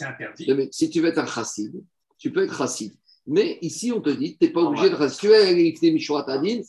[0.73, 1.81] si tu veux être un chassid,
[2.17, 2.91] tu peux être chassid.
[3.29, 5.13] Mais ici, on te dit, tu n'es pas obligé de rester.
[5.13, 6.61] Si tu veux aller Mishratadin,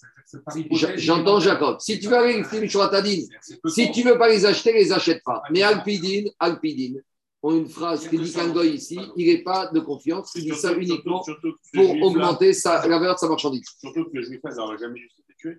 [0.97, 1.81] j'entends Jacob.
[1.81, 3.23] Si tu veux aller Mishratadin,
[3.67, 5.43] si tu ne veux pas les acheter, les achète pas.
[5.51, 7.03] Mais Alpidine, Alpidine,
[7.43, 10.51] ont une phrase qui dit qu'un goy ici, il n'est pas de confiance, il dit
[10.51, 11.25] ça uniquement
[11.73, 13.67] pour augmenter sa, la valeur de sa marchandise.
[13.81, 15.59] Surtout que le juif n'aurait jamais juste été tué.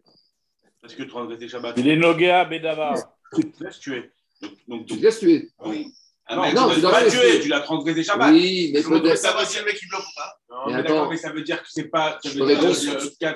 [0.82, 1.78] Parce que transgresser Shabbat.
[1.78, 2.94] Il est Nogéa Bedava.
[3.36, 4.12] Tu te laisses tuer.
[4.68, 5.50] Donc, tu te laisses tuer.
[5.66, 5.92] Oui.
[6.28, 8.32] Ah non, non, tu ne l'as pas tué, tu l'as transgressé Shabbat.
[8.32, 9.18] Oui, mais peut-être.
[9.18, 11.32] Ça veut dire le mec qui bloque ou pas Non, mais, mais d'accord, mais ça
[11.32, 12.20] veut dire que c'est pas.
[12.24, 12.74] Je peux répondre.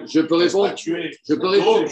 [0.08, 0.76] Je peux répondre.
[0.78, 1.90] Je peux répondre.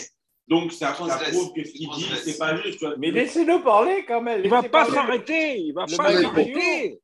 [0.47, 2.79] Donc, ça, ça prouve que ce qu'il dit, c'est pas juste.
[2.79, 2.95] Tu vois.
[2.97, 4.41] Mais laissez-le parler quand même.
[4.43, 5.57] Il va pas s'arrêter.
[5.57, 6.99] Il va pas s'arrêter.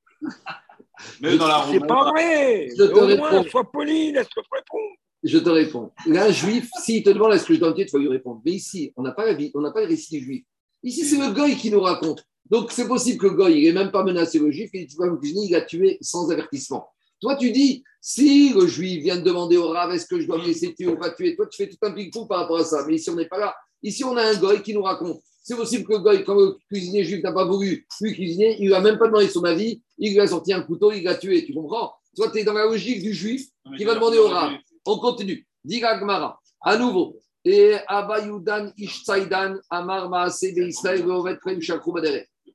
[1.21, 2.67] Mais dans la C'est pas vrai.
[2.69, 3.31] Je te Au réponds.
[3.31, 4.95] moins, sois poli, laisse-le répondre.
[5.23, 5.91] Je te réponds.
[6.05, 8.41] Là, un juif, s'il te demande est-ce que je dois tu vas lui répondre.
[8.45, 10.45] Mais ici, on n'a pas, la vie- on n'a pas le récit du juif.
[10.83, 12.23] Ici, c'est le goy qui nous raconte.
[12.49, 14.93] Donc, c'est possible que le goy, il n'ait même pas menacé le juif, il dit,
[14.93, 16.87] tu vas me cuisiner, il a tué sans avertissement.
[17.21, 20.37] Toi, tu dis, si le juif vient de demander au rave, est-ce que je dois
[20.37, 21.35] me laisser tuer ou pas tuer?
[21.35, 22.85] Toi, tu fais tout un ping-pong par rapport à ça.
[22.87, 23.55] Mais ici, on n'est pas là.
[23.83, 25.21] Ici, on a un goy qui nous raconte.
[25.43, 28.67] C'est possible que le goy, quand le cuisinier juif n'a pas voulu lui cuisiner, il
[28.67, 31.15] lui a même pas demandé son avis, il lui a sorti un couteau, il l'a
[31.15, 31.45] tué.
[31.45, 31.93] Tu comprends?
[32.15, 34.53] Toi, tu es dans la logique du juif qui va demander au rab.
[34.85, 35.45] On continue.
[35.63, 36.39] Diga Gmara.
[36.61, 37.17] À nouveau.
[37.45, 41.95] Et Abayudan Ishtzaidan Amar Maase Israël Veovet Prem Shakrou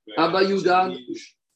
[0.07, 0.25] Badere.
[0.25, 0.95] Abayudan,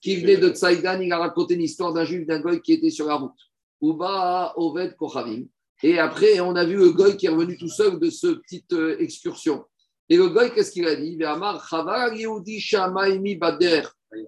[0.00, 2.90] qui venait de Tsaïdan, il a raconté une histoire d'un juif, d'un goy qui était
[2.90, 3.38] sur la route.
[3.82, 5.44] Uba Oved Kochavim.
[5.82, 8.72] Et après, on a vu le goy qui est revenu tout seul de cette petite
[8.72, 9.64] euh, excursion.
[10.08, 11.18] Et le goy, qu'est-ce qu'il a dit?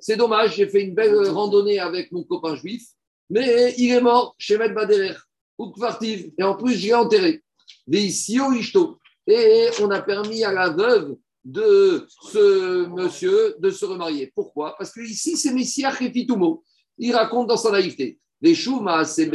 [0.00, 2.86] C'est dommage, j'ai fait une belle randonnée avec mon copain juif,
[3.30, 5.16] mais il est mort chez Med Baderer,
[5.58, 7.42] ou et en plus, j'ai enterré.
[7.86, 8.98] Veisio Ishto.
[9.26, 14.32] Et on a permis à la veuve de ce monsieur de se remarier.
[14.34, 14.74] Pourquoi?
[14.76, 16.62] Parce que ici, c'est Messia Khefitumo.
[16.98, 18.18] Il raconte dans sa naïveté.
[18.42, 19.28] Les c'est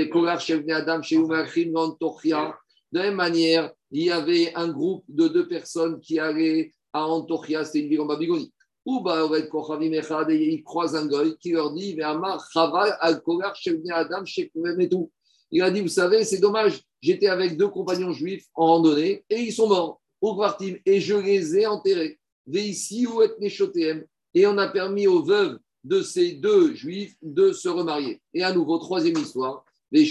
[0.71, 1.01] Adam.
[2.91, 7.05] De la même manière, il y avait un groupe de deux personnes qui allaient à
[7.05, 8.53] Antochia, c'était une ville en Babylonie.
[8.85, 11.97] Ou ils croisent un goy qui leur dit.
[15.51, 19.41] Il a dit, vous savez, c'est dommage, j'étais avec deux compagnons juifs en randonnée et
[19.41, 20.01] ils sont morts
[20.85, 22.19] et je les ai enterrés.
[22.53, 27.69] ici ou et Et on a permis aux veuves de ces deux juifs de se
[27.69, 28.21] remarier.
[28.33, 29.63] Et à nouveau, troisième histoire.
[29.91, 30.01] Il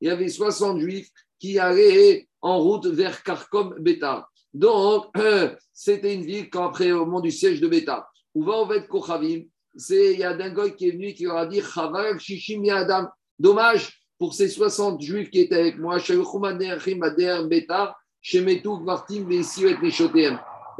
[0.00, 4.28] y avait 60 juifs qui allaient en route vers Karkom Beta.
[4.54, 5.14] Donc,
[5.72, 8.08] c'était une ville quand après au moment du siège de Beta.
[8.34, 9.44] Où va on être Kochavim?
[9.76, 11.60] C'est il y a d'un goy qui est venu qui leur a dit
[12.70, 13.06] Adam.
[13.38, 15.98] Dommage pour ces 60 juifs qui étaient avec moi.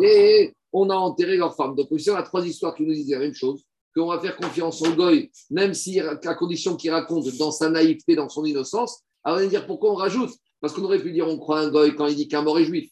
[0.01, 1.75] Et on a enterré leurs femmes.
[1.75, 3.65] Donc, ici, on a trois histoires qui nous disent la même chose
[3.97, 8.15] qu'on va faire confiance au goy, même si la condition qu'il raconte dans sa naïveté,
[8.15, 9.03] dans son innocence.
[9.25, 10.31] Alors, on va dire pourquoi on rajoute?
[10.61, 12.65] Parce qu'on aurait pu dire on croit un goy quand il dit qu'un mort est
[12.65, 12.91] juif.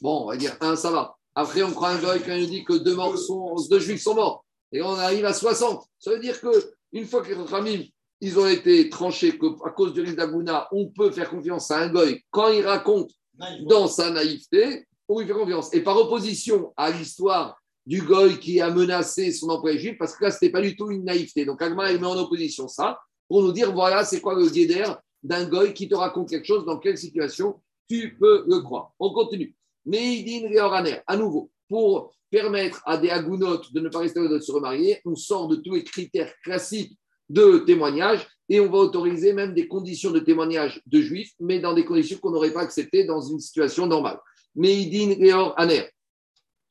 [0.00, 1.16] Bon, on va dire un, ça va.
[1.34, 4.14] Après, on croit un goy quand il dit que deux, morts sont, deux juifs sont
[4.14, 5.82] morts et on arrive à 60.
[5.98, 7.84] Ça veut dire qu'une fois que les Ramim,
[8.24, 11.88] ils ont été tranchés à cause du risque d'Aguna, on peut faire confiance à un
[11.90, 13.10] goy quand il raconte
[13.68, 15.74] dans sa naïveté, on lui fait confiance.
[15.74, 20.24] Et par opposition à l'histoire du goy qui a menacé son employé juif, parce que
[20.24, 21.44] là, ce n'était pas du tout une naïveté.
[21.44, 24.84] Donc Agma, il met en opposition ça pour nous dire voilà, c'est quoi le guéder
[25.22, 27.60] d'un goy qui te raconte quelque chose, dans quelle situation
[27.90, 28.92] tu peux le croire.
[28.98, 29.54] On continue.
[29.84, 34.50] Meidin Réoraner, à nouveau, pour permettre à des agounotes de ne pas rester de se
[34.50, 36.96] remarier, on sort de tous les critères classiques
[37.28, 41.74] de témoignage et on va autoriser même des conditions de témoignage de juifs, mais dans
[41.74, 44.18] des conditions qu'on n'aurait pas acceptées dans une situation normale.
[44.54, 45.88] Meidin Réor Aner.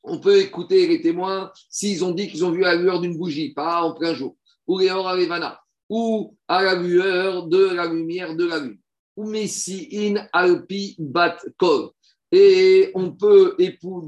[0.02, 3.16] On peut écouter les témoins s'ils ont dit qu'ils ont vu à la lueur d'une
[3.16, 4.36] bougie, pas en plein jour,
[4.66, 8.78] ou Réor Arevana, ou à la lueur de la lumière de la lune,
[9.16, 11.90] ou Messi in Alpi Bat Kol
[12.36, 13.56] et on peut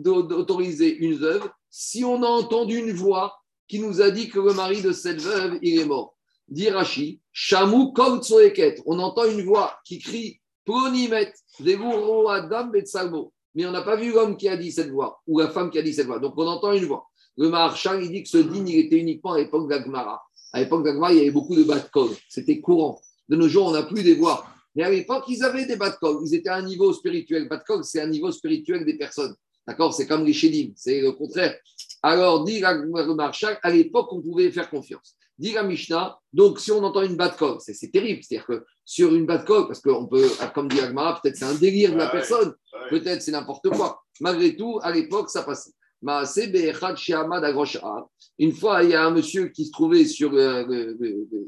[0.04, 4.52] autoriser une veuve si on a entendu une voix qui nous a dit que le
[4.52, 6.15] mari de cette veuve, il est mort.
[6.48, 8.82] Dirachi, Shamu Tsoeket.
[8.86, 13.32] On entend une voix qui crie Pronimet, Adam Betsalmo.
[13.54, 15.78] Mais on n'a pas vu l'homme qui a dit cette voix, ou la femme qui
[15.78, 16.18] a dit cette voix.
[16.18, 17.06] Donc on entend une voix.
[17.38, 20.22] Le marchand, il dit que ce digne, il était uniquement à l'époque d'Agmara.
[20.52, 21.82] À l'époque d'Agmara, il y avait beaucoup de bas
[22.28, 23.00] C'était courant.
[23.28, 24.44] De nos jours, on n'a plus des voix.
[24.74, 26.20] Mais à l'époque, ils avaient des batkog.
[26.26, 27.48] Ils étaient à un niveau spirituel.
[27.48, 29.34] Batkog, c'est un niveau spirituel des personnes.
[29.66, 29.92] D'accord?
[29.94, 30.72] C'est comme les chédim.
[30.76, 31.56] C'est le contraire.
[32.02, 35.16] Alors, dit le marchal, à l'époque, on pouvait faire confiance.
[35.38, 38.22] Dit la Mishnah, donc si on entend une batkog, c'est terrible.
[38.22, 41.92] C'est-à-dire que sur une batkog, parce qu'on peut, comme dit Agmara, peut-être c'est un délire
[41.92, 42.54] de la personne,
[42.88, 44.02] peut-être c'est n'importe quoi.
[44.20, 45.72] Malgré tout, à l'époque, ça passait.
[48.38, 50.94] Une fois, il y a un monsieur qui se trouvait sur, euh,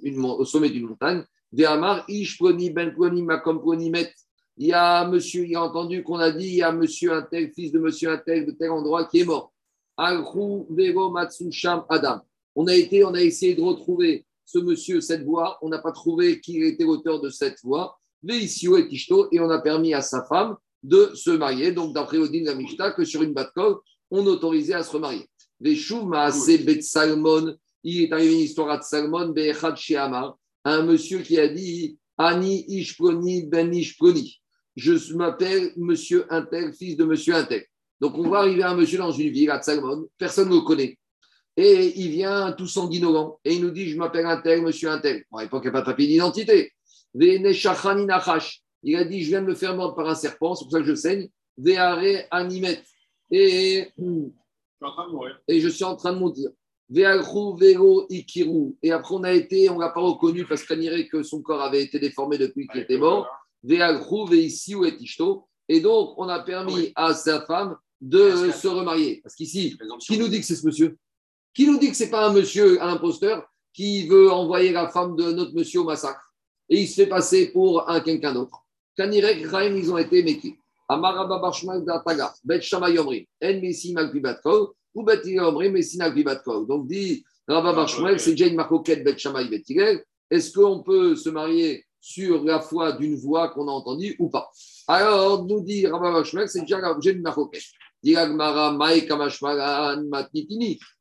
[0.02, 2.04] au sommet d'une montagne ben
[4.60, 7.22] il y a monsieur, il a entendu qu'on a dit, il y a monsieur un
[7.22, 9.52] tel, fils de monsieur un tel, de tel endroit qui est mort.
[9.96, 12.20] Adam.
[12.60, 15.58] On a été, on a essayé de retrouver ce monsieur, cette voix.
[15.62, 18.00] On n'a pas trouvé qui était l'auteur de cette voix.
[18.28, 21.70] Et on a permis à sa femme de se marier.
[21.70, 23.78] Donc, d'après Odin la Mishta, que sur une batkov,
[24.10, 25.24] on autorisait à se remarier.
[26.82, 31.96] Salmon, il est arrivé une histoire à Salmon, Be'echad Sheamar un monsieur qui a dit
[32.16, 34.40] Ani Ishproni Ben Ishproni.
[34.74, 37.64] Je m'appelle monsieur Intel, fils de monsieur Intel.
[38.00, 40.62] Donc on va arriver à un monsieur dans une ville, à Tsalmon, personne ne le
[40.62, 40.98] connaît.
[41.60, 45.24] Et il vient tout sanguinolent et il nous dit Je m'appelle Intel, monsieur Intel.
[45.28, 46.70] Bon, à l'époque, il n'y a pas de papier d'identité.
[47.20, 50.78] Il a dit Je viens de me faire mordre par un serpent, c'est pour ça
[50.78, 51.28] que je saigne.
[51.56, 52.80] Veare animet.
[53.32, 53.88] Et,
[55.48, 56.50] et je suis en train de mourir.
[56.94, 57.04] Et
[58.92, 61.60] après, on a été, on ne l'a pas reconnu parce qu'on dirait que son corps
[61.60, 63.26] avait été déformé depuis qu'il était mort.
[65.68, 69.20] Et donc, on a permis à sa femme de se remarier.
[69.24, 70.96] Parce qu'ici, qui nous dit que c'est ce monsieur?
[71.58, 73.44] Qui nous dit que ce n'est pas un monsieur, un imposteur,
[73.74, 76.32] qui veut envoyer la femme de notre monsieur au massacre
[76.68, 78.64] Et il se fait passer pour un quelqu'un d'autre?
[78.96, 80.52] Kanirek, Raim, ils ont été métis.
[80.88, 85.98] Amaraba Barshmak Dataga, Bet Shama En Messi Malpibatkov, ou Bet Yomri, Messi.
[86.68, 90.04] Donc, dit Rabba Barshmak, c'est une marcoquette Bet Shama Betigel.
[90.30, 94.48] Est-ce qu'on peut se marier sur la foi d'une voix qu'on a entendue ou pas?
[94.86, 97.64] Alors, nous dit Rabba c'est déjà d'une marcoquette.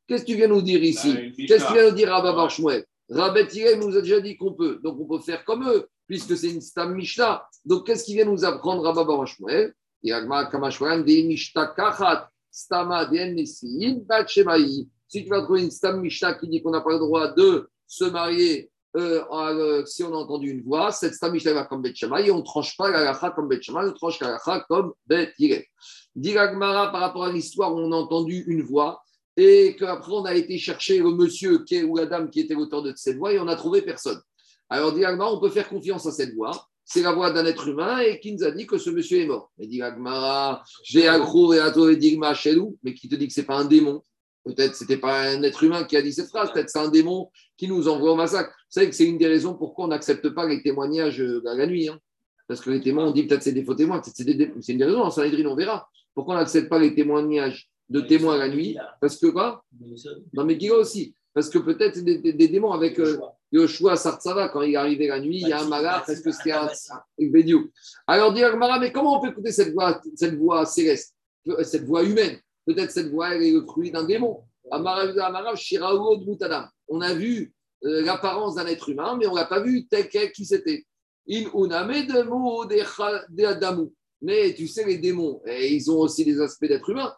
[0.08, 1.14] Qu'est-ce que tu viens nous dire ici
[1.48, 4.54] Qu'est-ce que tu viens nous dire Rabba Barshmak Rabbi Tirel nous a déjà dit qu'on
[4.54, 4.80] peut.
[4.84, 7.48] Donc, on peut faire comme eux, puisque c'est une Stam Mishnah.
[7.66, 10.12] Donc, qu'est-ce qu'il vient nous apprendre Rabba Barashmuel Si
[15.24, 18.06] tu vas trouver une Stam Mishnah qui dit qu'on n'a pas le droit de se
[18.06, 21.94] marier euh, euh, si on a entendu une voix, cette Stam Mishnah va comme Bet
[21.94, 25.34] et on ne tranche pas la lacha comme Bet on tranche la lacha comme Bet
[25.38, 25.64] Tirel.
[26.16, 29.02] Diragmara, par rapport à l'histoire où on a entendu une voix,
[29.38, 32.56] et qu'après on a été chercher le monsieur qui est, ou la dame qui était
[32.56, 34.20] l'auteur de cette voix et on n'a trouvé personne.
[34.70, 36.68] Alors, directement, on peut faire confiance à cette voix.
[36.84, 39.26] C'est la voix d'un être humain et qui nous a dit que ce monsieur est
[39.26, 39.52] mort.
[39.58, 39.82] Mais dit
[40.84, 44.02] j'ai un chez nous, mais qui te dit que ce n'est pas un démon.
[44.48, 46.90] Peut-être ce n'était pas un être humain qui a dit cette phrase, peut-être c'est un
[46.90, 48.50] démon qui nous envoie au massacre.
[48.50, 51.68] Vous savez que c'est une des raisons pourquoi on n'accepte pas les témoignages à la
[51.68, 51.90] nuit.
[51.90, 52.00] Hein.
[52.48, 55.02] Parce que les témoins, on dit peut-être c'est des faux témoins, c'est une des raisons,
[55.02, 55.90] en Sanhedrin, on verra.
[56.14, 58.78] Pourquoi on n'accepte pas les témoignages de témoins à la nuit?
[59.02, 59.64] Parce que quoi?
[60.34, 61.14] Dans Megillah aussi.
[61.34, 63.20] Parce que peut-être des, des, démons avec euh,
[63.52, 66.32] Yoshua Sartsava, quand il est arrivé la nuit, il y a un malard, est-ce que
[66.32, 66.68] c'était un,
[67.20, 67.70] Bédiou
[68.08, 71.16] Alors, dit Mara, mais comment on peut écouter cette voix, cette voix céleste,
[71.62, 72.40] cette voix humaine?
[72.68, 74.44] Peut-être cette voix est le fruit d'un démon.
[74.70, 74.86] On
[77.02, 77.54] a vu
[77.86, 80.86] euh, l'apparence d'un être humain, mais on n'a pas vu tel quel qui c'était.
[84.22, 87.14] Mais tu sais, les démons, et ils ont aussi des aspects d'être humain.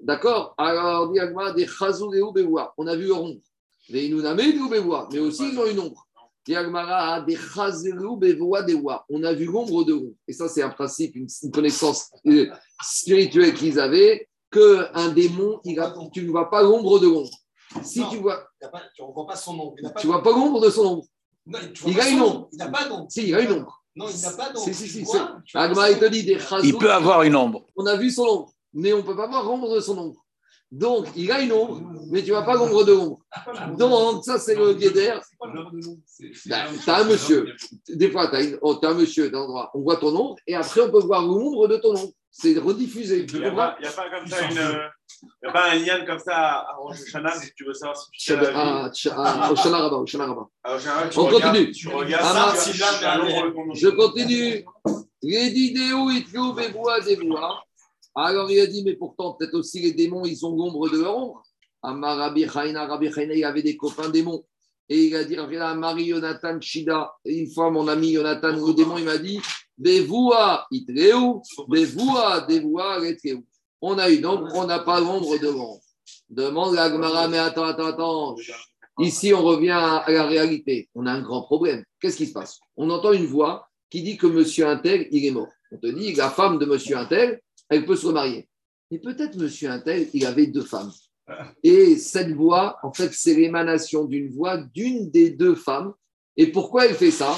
[0.00, 0.54] D'accord?
[0.56, 3.42] Alors, on a vu leur ombre.
[3.90, 4.10] Mais
[5.18, 6.06] aussi ils ont une ombre.
[6.48, 6.54] On
[9.24, 10.14] a vu l'ombre de l'ombre.
[10.28, 12.46] Et ça, c'est un principe, une, connaissance euh,
[12.82, 17.30] spirituelle qu'ils avaient, qu'un démon, il a, tu ne vois pas l'ombre de l'ombre.
[17.82, 18.48] Si tu vois.
[18.94, 19.74] Tu ne vois pas son ombre.
[19.76, 21.04] Tu ne vois pas l'ombre de son ombre.
[21.86, 22.48] il a une ombre.
[22.52, 23.06] Il n'a pas d'ombre.
[23.08, 23.82] Si, il a une ombre.
[23.94, 24.64] Non, il n'a pas d'ombre.
[24.64, 25.00] Si, si, si.
[25.00, 27.66] il te dit des Il peut avoir une ombre.
[27.76, 30.26] On a vu son ombre, mais on ne peut pas voir l'ombre de son ombre.
[30.70, 33.20] Donc, il a une ombre, mais tu ne vois pas l'ombre de l'ombre.
[33.78, 35.22] Donc, ça, c'est le guédère.
[36.18, 37.54] Tu as un monsieur.
[37.88, 39.70] Des fois, tu as, oh, un monsieur d'endroit.
[39.74, 42.12] On voit ton ombre, et après, on peut voir l'ombre de ton ombre.
[42.38, 43.26] C'est rediffusé.
[43.32, 43.76] Il n'y a, pas
[44.10, 44.58] comme ça une.
[45.22, 47.96] Il n'y a pas un lien comme ça à Rosh Hashanah si tu veux savoir
[47.96, 50.46] si tu Ah, ah, Oshana Rabba, Oshana Rabba.
[51.16, 51.72] On continue.
[51.72, 52.72] Tu regardes ça,
[53.72, 54.66] Je continue.
[55.22, 57.64] Les vidéos, ils trouvent des voix, des voix.
[58.14, 61.16] Alors il a dit, mais pourtant, peut-être aussi les démons, ils ont l'ombre de leur
[61.16, 61.42] ombre.
[61.82, 64.44] Amar Rabbi Chaina, Rabbi Chaina, il avait des copains démons.
[64.88, 67.12] Et il a dit, Marie Yonatan Shida.
[67.24, 69.40] Une fois, mon ami Yonatan, le démon, il m'a dit,
[69.76, 73.42] Bevoua itreu, Bevoua devoua retreu.
[73.80, 75.80] On a eu donc, on n'a pas l'ombre de l'ombre.
[76.28, 78.36] Demande la Gemara, mais attends, attends, attends.
[78.98, 80.88] Ici, on revient à la réalité.
[80.94, 81.84] On a un grand problème.
[82.00, 82.58] Qu'est-ce qui se passe?
[82.76, 85.48] On entend une voix qui dit que monsieur Intel, il est mort.
[85.70, 88.48] On te dit, la femme de monsieur Intel, elle peut se remarier.
[88.90, 90.92] Et peut-être monsieur Intel, il avait deux femmes.
[91.62, 95.92] Et cette voix, en fait, c'est l'émanation d'une voix d'une des deux femmes.
[96.36, 97.36] Et pourquoi elle fait ça?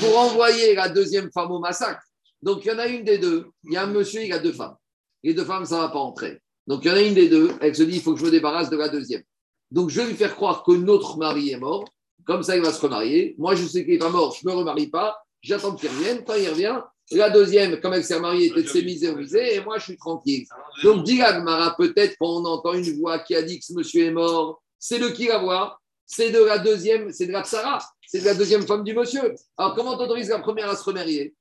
[0.00, 2.02] Pour envoyer la deuxième femme au massacre.
[2.42, 3.46] Donc, il y en a une des deux.
[3.64, 4.76] Il y a un monsieur, il a deux femmes.
[5.22, 6.40] Les deux femmes, ça ne va pas entrer.
[6.66, 7.52] Donc, il y en a une des deux.
[7.60, 9.22] Elle se dit, il faut que je me débarrasse de la deuxième.
[9.70, 11.84] Donc, je vais lui faire croire que notre mari est mort.
[12.24, 13.34] Comme ça, il va se remarier.
[13.38, 14.36] Moi, je sais qu'il n'est pas mort.
[14.40, 15.16] Je ne me remarie pas.
[15.42, 16.24] J'attends qu'il revienne.
[16.24, 16.80] Quand il revient,
[17.16, 20.46] la deuxième, comme elle s'est mariée, était de s'émiser et moi je suis tranquille.
[20.82, 24.10] Donc, dit Mara, peut-être qu'on entend une voix qui a dit que ce monsieur est
[24.10, 24.62] mort.
[24.78, 25.80] C'est de qui la voix?
[26.06, 29.34] C'est de la deuxième, c'est de la Tsara, c'est de la deuxième femme du monsieur.
[29.56, 31.34] Alors, comment t'autorises la première à se remarier?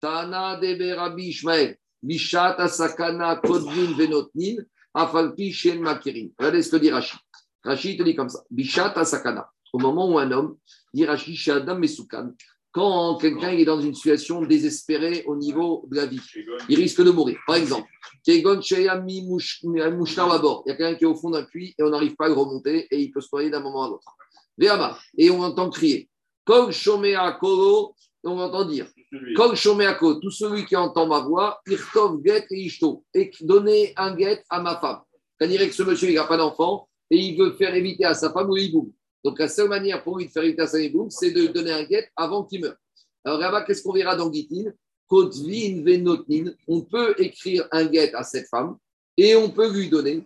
[0.00, 4.62] Tana de Rabbi Ishmael, Bishat Asakana Kodvin Venotnin,
[4.94, 6.28] Afalpi Shen Makirin.
[6.38, 7.18] Regardez ce que dit Rachid.
[7.64, 9.50] Rachid te dit comme ça Bishat Asakana.
[9.72, 10.56] Au moment où un homme
[10.94, 12.32] dit Rachid Shadam Mesukan,
[12.72, 16.20] quand quelqu'un est dans une situation désespérée au niveau de la vie,
[16.68, 17.38] il risque de mourir.
[17.46, 17.88] Par exemple,
[18.26, 18.42] il y a
[20.76, 23.00] quelqu'un qui est au fond d'un puits et on n'arrive pas à le remonter et
[23.00, 24.14] il peut se noyer d'un moment à l'autre.
[25.16, 26.08] Et on entend crier.
[28.24, 28.86] on entend dire.
[30.20, 32.70] tout celui qui entend ma voix, get et
[33.14, 35.00] et donner un get à ma femme.
[35.38, 38.32] C'est-à-dire que ce monsieur, il n'a pas d'enfant et il veut faire éviter à sa
[38.32, 38.92] femme ou il boum.
[39.24, 40.78] Donc la seule manière pour lui de faire à sa
[41.10, 42.76] c'est de donner un guet avant qu'il meure.
[43.24, 44.30] Alors là-bas, qu'est-ce qu'on verra dans
[45.84, 48.76] Venotnin, on peut écrire un guet à cette femme
[49.16, 50.24] et on peut lui donner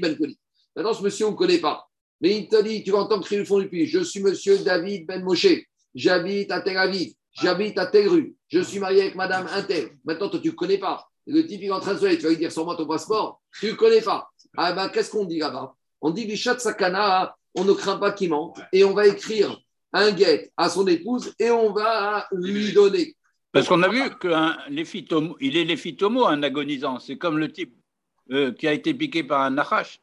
[0.00, 0.34] Ben Ben.
[0.74, 1.86] Maintenant, ce monsieur, on ne connaît pas.
[2.20, 5.06] Mais il te dit, tu entends crier le fond du puits, je suis monsieur David
[5.06, 9.46] Ben Moshe, j'habite à Tel Aviv, j'habite à telle rue, je suis marié avec madame
[9.48, 9.90] Intel.
[10.04, 11.11] Maintenant, toi, tu ne connais pas.
[11.26, 12.86] Le type, il est en train de se lever, tu vas lui dire, sur-moi ton
[12.86, 14.28] passeport, tu ne connais pas.
[14.56, 15.74] Ah ben, qu'est-ce qu'on dit là-bas?
[16.00, 19.56] On dit, Vishat Sakana, on ne craint pas qu'il mente, et on va écrire
[19.92, 23.16] un guet à son épouse, et on va lui donner.
[23.52, 26.98] Parce qu'on a vu qu'il est l'éphytomo, un agonisant.
[26.98, 27.76] C'est comme le type
[28.30, 30.00] euh, qui a été piqué par un nachash.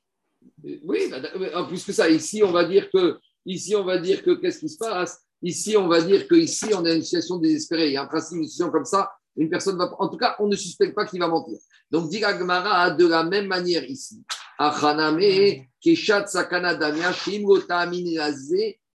[0.84, 1.12] Oui,
[1.56, 4.60] en plus que ça, ici, on va dire que, ici, on va dire que, qu'est-ce
[4.60, 5.26] qui se passe?
[5.42, 7.88] Ici, on va dire que ici, on a une situation désespérée.
[7.88, 9.10] Il y a un principe, une situation comme ça,
[9.40, 9.90] une personne va.
[10.00, 11.58] En tout cas, on ne suspecte pas qu'il va mentir.
[11.90, 14.22] Donc, dit Gemara de la même manière ici.
[14.58, 17.48] Achaname, Keshat Sakana Damia, Shim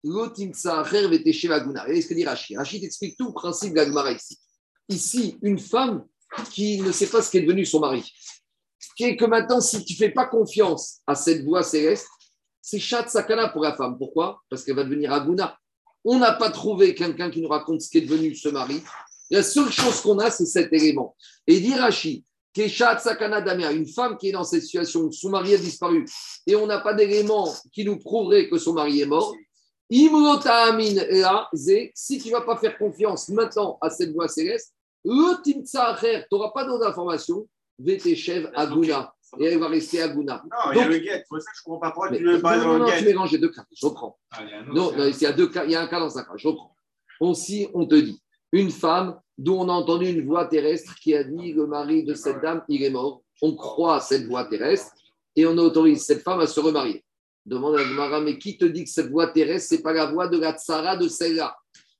[0.03, 0.83] Lotimsa.
[1.87, 4.39] Et ce que dit Rachid Rachid explique tout le principe de la Gemara ici.
[4.89, 6.05] Ici, une femme
[6.51, 8.11] qui ne sait pas ce qu'est devenu son mari,
[8.97, 12.07] qui est que maintenant, si tu ne fais pas confiance à cette voix céleste,
[12.61, 13.97] c'est chat sakana pour la femme.
[13.97, 14.41] Pourquoi?
[14.49, 15.57] Parce qu'elle va devenir aguna.
[16.03, 18.81] On n'a pas trouvé quelqu'un qui nous raconte ce qu'est devenu ce mari.
[19.31, 21.15] La seule chose qu'on a, c'est cet élément.
[21.47, 22.23] Et d'Irachi,
[22.53, 26.05] Keshat Sakana Damia, une femme qui est dans cette situation où son mari a disparu
[26.45, 29.33] et on n'a pas d'élément qui nous prouverait que son mari est mort.
[29.89, 30.13] Si tu
[32.27, 34.73] ne vas pas faire confiance maintenant à cette voix céleste,
[35.03, 37.47] tu n'auras pas d'autres informations.
[37.79, 39.13] Vétéchev Aguna.
[39.39, 40.43] Et elle va rester Aguna.
[40.43, 41.23] Non, il y a le guet.
[41.29, 43.05] C'est ça que je ne comprends pas pourquoi tu veux pas dans le non, tu
[43.05, 43.63] mélanges les deux cas.
[43.73, 44.19] Je reprends.
[44.31, 45.99] Ah, il y a Non, il y a deux cas, il y a un cas
[45.99, 46.33] dans un cas.
[46.35, 46.75] Je reprends.
[47.21, 48.21] On, si on te dit,
[48.51, 52.13] une femme dont on a entendu une voix terrestre qui a dit le mari de
[52.13, 53.23] cette dame, il est mort.
[53.41, 54.91] On croit à cette voix terrestre
[55.35, 57.03] et on autorise cette femme à se remarier.
[57.45, 60.27] Demande à Gemara, mais qui te dit que cette voix terrestre, c'est pas la voix
[60.27, 61.55] de la tsara de celle-là?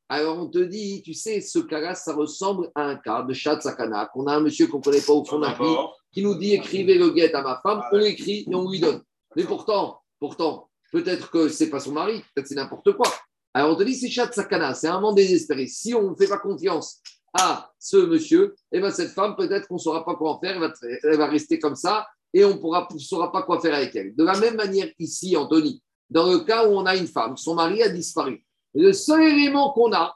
[0.08, 3.60] Alors on te dit, tu sais, ce cas-là, ça ressemble à un cas de chat
[3.62, 5.98] sakana, qu'on a un monsieur qu'on ne connaît pas au fond d'un D'accord.
[6.12, 9.02] qui nous dit écrivez le guet à ma femme, on l'écrit et on lui donne.
[9.36, 13.08] Mais pourtant, pourtant, peut-être que c'est pas son mari, peut-être c'est n'importe quoi.
[13.54, 15.68] Alors on te dit c'est chat sakana, c'est un monde désespéré.
[15.68, 17.02] Si on ne fait pas confiance
[17.34, 20.56] à ce monsieur, et ben cette femme peut-être qu'on ne saura pas quoi en faire,
[20.56, 24.16] elle va, va rester comme ça et on ne saura pas quoi faire avec elle.
[24.16, 27.56] De la même manière ici, Anthony, dans le cas où on a une femme, son
[27.56, 28.44] mari a disparu.
[28.74, 30.16] Le seul élément qu'on a,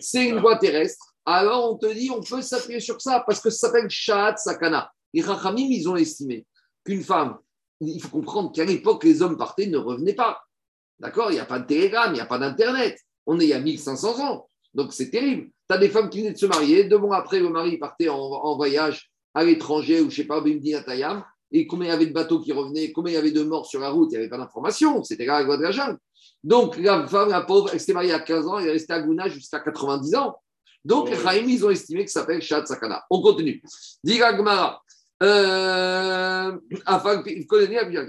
[0.00, 1.14] c'est une voie terrestre.
[1.24, 4.90] Alors on te dit, on peut s'appuyer sur ça parce que ça s'appelle Sha'at Sakana.
[5.14, 6.46] Les Rachamim, ils ont estimé
[6.84, 7.38] qu'une femme,
[7.80, 10.42] il faut comprendre qu'à l'époque, les hommes partaient, ne revenaient pas.
[11.02, 11.30] D'accord?
[11.30, 12.96] Il n'y a pas de télégramme, il n'y a pas d'Internet.
[13.26, 14.48] On est il y a 1500 ans.
[14.72, 15.50] Donc c'est terrible.
[15.68, 18.08] Tu as des femmes qui venaient de se marier, deux mois après, le mari partait
[18.08, 21.24] en, en voyage à l'étranger ou je sais pas, Bimdi Atayam.
[21.50, 23.66] Et combien il y avait de bateaux qui revenaient, combien il y avait de morts
[23.66, 25.02] sur la route, il n'y avait pas d'information.
[25.02, 25.98] C'était la loi de la jungle.
[26.42, 29.00] Donc la femme, la pauvre, elle s'était mariée à 15 ans, elle est restée à
[29.00, 30.36] Gouna jusqu'à 90 ans.
[30.84, 33.04] Donc les Chaim, ils ont estimé que ça s'appelle Shat Sakana.
[33.10, 33.62] On continue.
[34.02, 34.82] Diga Gemara.
[35.22, 37.22] Euh, afin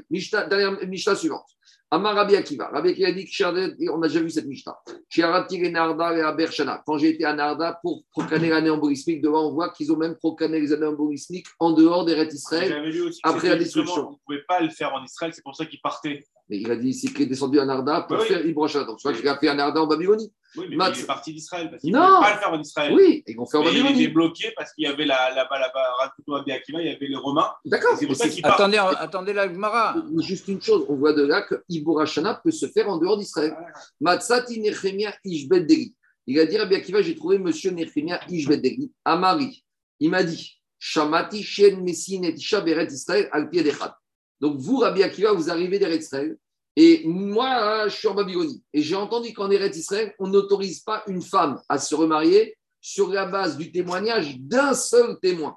[0.10, 1.46] Mishnah suivante.
[1.94, 2.70] Amar Rabbi Akiva.
[2.74, 4.76] Rabbi Akiva dit que on a déjà vu cette Mishnah.
[5.10, 6.82] Shiarati et Narda et Abershana.
[6.88, 10.16] Quand j'ai été à Narda pour proclamer l'année embolismique, devant, on voit qu'ils ont même
[10.16, 12.84] proclamé les années embolismiques en dehors des rêtes Israël.
[13.22, 14.06] Après la destruction.
[14.06, 16.24] Vous ne pouvez pas le faire en Israël, c'est pour ça qu'il partait.
[16.50, 18.26] Mais il a dit ici qu'il est descendu à Narda pour Oui.
[18.26, 18.86] faire Ibrochana.
[18.86, 20.34] Donc, je crois qu'il a fait à Narda en Babylonie.
[20.56, 20.94] Oui, mais Matt.
[20.98, 22.94] il est parti d'Israël parce qu'il ne pas le faire en Israël.
[22.94, 24.08] Oui, ils vont faire en Mais il était Babylonie.
[24.10, 26.14] bloqué parce qu'il y avait la- là-bas, là-bas,
[26.54, 27.52] Akiva, il y avait les Romains.
[27.66, 27.96] D'accord.
[27.98, 28.54] C'est pour mais ça c'est- qu'il part.
[28.54, 29.96] Attendez, attendez la Gemara.
[30.20, 33.56] Juste une chose, on voit de là que Iborachana peut se faire en dehors d'Israël.
[34.00, 35.96] Matsati Nechemia Ishbet Deli.
[36.28, 39.64] Il a dit Rabbi Akiva, j'ai trouvé monsieur Nechemia Ishbet Deli à Marie.
[40.00, 43.64] Il m'a dit Shamati Shen Messin et Isha Beret Israël al pied.
[44.40, 46.38] Donc vous, Rabbi Akiva, vous arrivez d'Eretz Israël.
[46.76, 48.64] Et moi, hein, je suis en Babylonie.
[48.74, 53.10] Et j'ai entendu qu'en Eretz Israël, on n'autorise pas une femme à se remarier sur
[53.10, 55.56] la base du témoignage d'un seul témoin.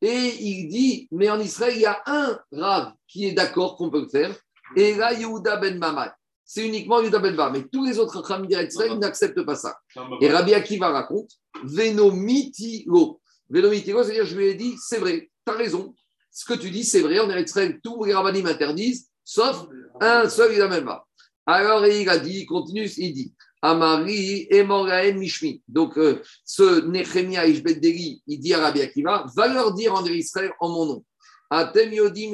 [0.00, 3.90] Et il dit, mais en Israël, il y a un Rav qui est d'accord qu'on
[3.90, 4.34] peut le faire.
[4.76, 6.12] Et là, Yehuda ben Mamad.
[6.44, 7.52] C'est uniquement Yehuda ben Mamad.
[7.60, 9.76] Mais tous les autres Rachamim d'Israël n'acceptent pas ça.
[10.20, 10.28] Et.
[10.28, 11.30] Rabbi Akiva raconte,
[11.62, 13.20] Venomitilo.
[13.48, 15.94] Venomitilo, c'est-à-dire, je lui ai dit, c'est vrai, tu as raison.
[16.30, 17.20] Ce que tu dis, c'est vrai.
[17.20, 19.66] En Israël, tous les rabbinim interdisent, sauf
[20.00, 21.00] un seul Yehuda ben Mamad.
[21.46, 25.62] Alors, il a dit, il continue, il dit, Amari et Moraem Mishmi.
[25.68, 30.52] Donc, euh, ce Nechemia Ishbet-Deli, il dit à Rabbi Akiva, va leur dire en Israël
[30.60, 31.04] en mon nom.
[31.50, 32.32] Atem Yodim.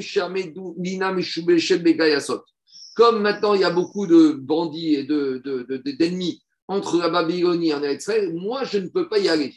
[2.94, 6.98] Comme maintenant il y a beaucoup de bandits et de, de- de- de- d'ennemis entre
[6.98, 9.54] la Babylonie et en Israël, moi je ne peux pas y aller.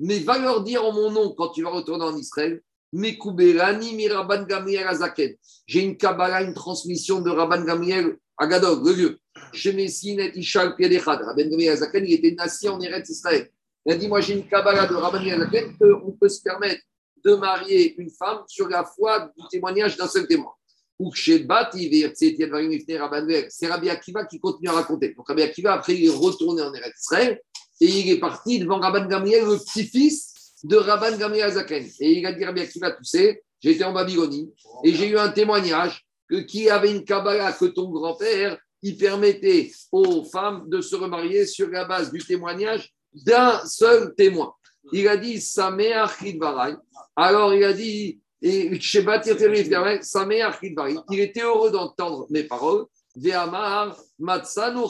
[0.00, 2.62] Mais va leur dire en mon nom quand tu vas retourner en Israël,
[2.92, 5.34] Mekuberani Miraban Gamriel Azaken.
[5.66, 9.18] J'ai une Kabbalah, une transmission de Rabban Gamriel Agadog, le vieux.
[9.52, 11.20] et Ishal Piedechad.
[11.20, 13.50] Rabban Gamliel Azaken, il était nassi en Eretz Israël.
[13.84, 16.82] Il a dit Moi, j'ai une Kabbalah de Rabban Gamliel Azaken qu'on peut se permettre
[17.24, 20.52] de marier une femme sur la foi du témoignage d'un seul témoin.
[20.98, 21.46] Ou c'est
[23.66, 25.14] Rabbi Akiva qui continue à raconter.
[25.14, 27.40] Donc Rabbi Akiva, après, il est retourné en Eretz Israël
[27.80, 30.32] et il est parti devant Rabban Gamliel, le petit-fils
[30.64, 31.84] de Rabban Gamliel Azaken.
[32.00, 34.52] Et il a dit Rabbi Akiva, tu sais, j'étais en Babylonie
[34.84, 39.72] et j'ai eu un témoignage que qui avait une Kabbalah que ton grand-père, il permettait
[39.90, 44.52] aux femmes de se remarier sur la base du témoignage d'un seul témoin.
[44.92, 46.74] Il a dit Sameach Chidvarai.
[47.16, 50.58] Alors il a dit et Sameach.
[51.10, 52.86] Il était heureux d'entendre mes paroles.
[53.16, 53.96] Ve'amar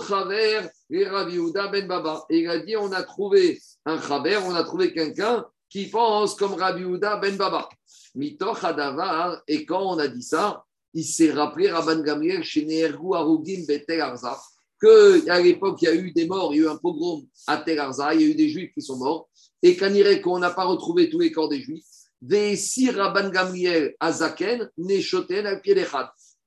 [0.06, 0.60] Chaver
[0.90, 2.26] et Ben Baba.
[2.28, 6.34] Et il a dit on a trouvé un Chaver, on a trouvé quelqu'un qui pense
[6.34, 7.68] comme Rabbi Yehuda Ben Baba.
[8.14, 9.42] Mitoch Hadavar.
[9.46, 10.64] Et quand on a dit ça,
[10.94, 14.38] il s'est rappelé Rabban Gamliel chez Nehergu Arugim Betel Arza,
[14.80, 17.58] qu'à l'époque, il y a eu des morts, il y a eu un pogrom à
[17.58, 19.28] Tel Arza, il y a eu des juifs qui sont morts,
[19.62, 19.76] et
[20.20, 21.84] qu'on n'a pas retrouvé tous les corps des juifs.
[22.20, 25.60] Des si Rabban Gamliel Azaken, Neshoten al.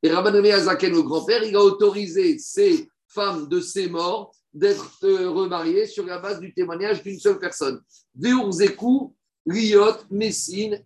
[0.03, 4.97] Et Rabban Gamliel Azaken, le grand-père, il a autorisé ces femmes de ces morts d'être
[5.03, 7.81] euh, remariées sur la base du témoignage d'une seule personne.
[8.15, 9.13] Veurzeku,
[9.47, 10.83] Riot, Messine.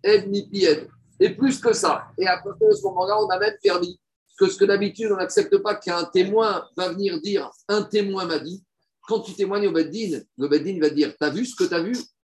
[1.18, 2.08] Et plus que ça.
[2.18, 3.98] Et à partir de ce moment-là, on a même permis
[4.38, 8.38] que ce que d'habitude, on n'accepte pas qu'un témoin va venir dire un témoin m'a
[8.38, 8.62] dit.
[9.08, 11.82] Quand tu témoignes au Beddin, le Beddin va dire T'as vu ce que tu as
[11.82, 11.96] vu?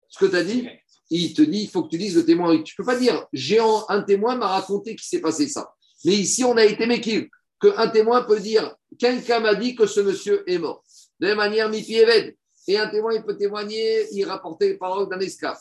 [0.08, 0.68] Ce que tu as dit?
[1.10, 2.60] Il te dit Il faut que tu dises le témoin.
[2.62, 5.72] Tu ne peux pas dire J'ai un témoin m'a raconté qu'il s'est passé ça.
[6.04, 7.28] Mais ici, on a été méquille.
[7.60, 10.82] Qu'un témoin peut dire Quelqu'un m'a dit que ce monsieur est mort.
[11.20, 12.36] De la manière, Mipi Eved.
[12.68, 15.58] Et un témoin, il peut témoigner, il rapporter les paroles d'un esclave.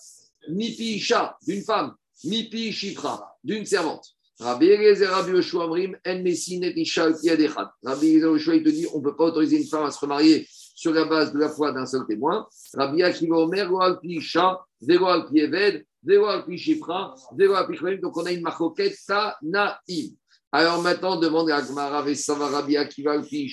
[0.49, 1.93] Mipi Isha, d'une femme.
[2.24, 4.16] Mipi Shifra, d'une servante.
[4.39, 7.70] Rabbi Eliezer, Rabbi Yoshua Amrim, En Messinet Isha Piadechad.
[7.84, 9.99] Rabbi Eliezer Yoshua, il te dit on ne peut pas autoriser une femme à se
[9.99, 12.47] remarier sur la base de la foi d'un seul témoin.
[12.74, 17.16] Rabbi Akiva Omer, Go al pi Isha, Vego al pi Eved, Vego al pi Shifra,
[17.38, 17.97] Vego al pi Chloim.
[18.01, 20.16] Donc on a une marcoquette, Tanaïm.
[20.51, 23.49] Alors maintenant, demande à Gmara, Vesava Rabbi Akiva al pi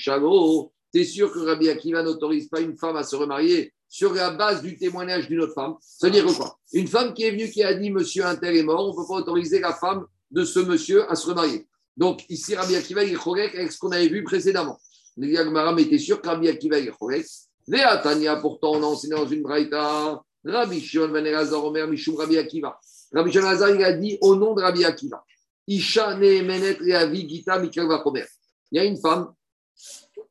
[0.93, 4.63] T'es sûr que Rabbi Akiva n'autorise pas une femme à se remarier sur la base
[4.63, 5.75] du témoignage d'une autre femme?
[5.81, 6.59] Ça veut dire quoi?
[6.73, 9.09] Une femme qui est venue qui a dit Monsieur Intel est mort, on ne peut
[9.09, 11.67] pas autoriser la femme de ce monsieur à se remarier.
[11.97, 14.79] Donc ici, Rabbi Akiva il est avec ce qu'on avait vu précédemment.
[15.17, 19.27] Le Yagmaram était sûr que Rabbi Akiva il est Tania, pourtant, on a enseigné dans
[19.27, 20.23] une braïta.
[20.45, 22.79] Rabbi Shimon Ben Elazar Omer Mishum Rabbi Akiva.
[23.13, 25.25] Rabbi Shimon Ben Elazar, il a dit au nom de Rabbi Akiva.
[25.69, 27.63] Isha Nehemenet Reavi Gita.
[27.63, 29.33] Il y a une femme,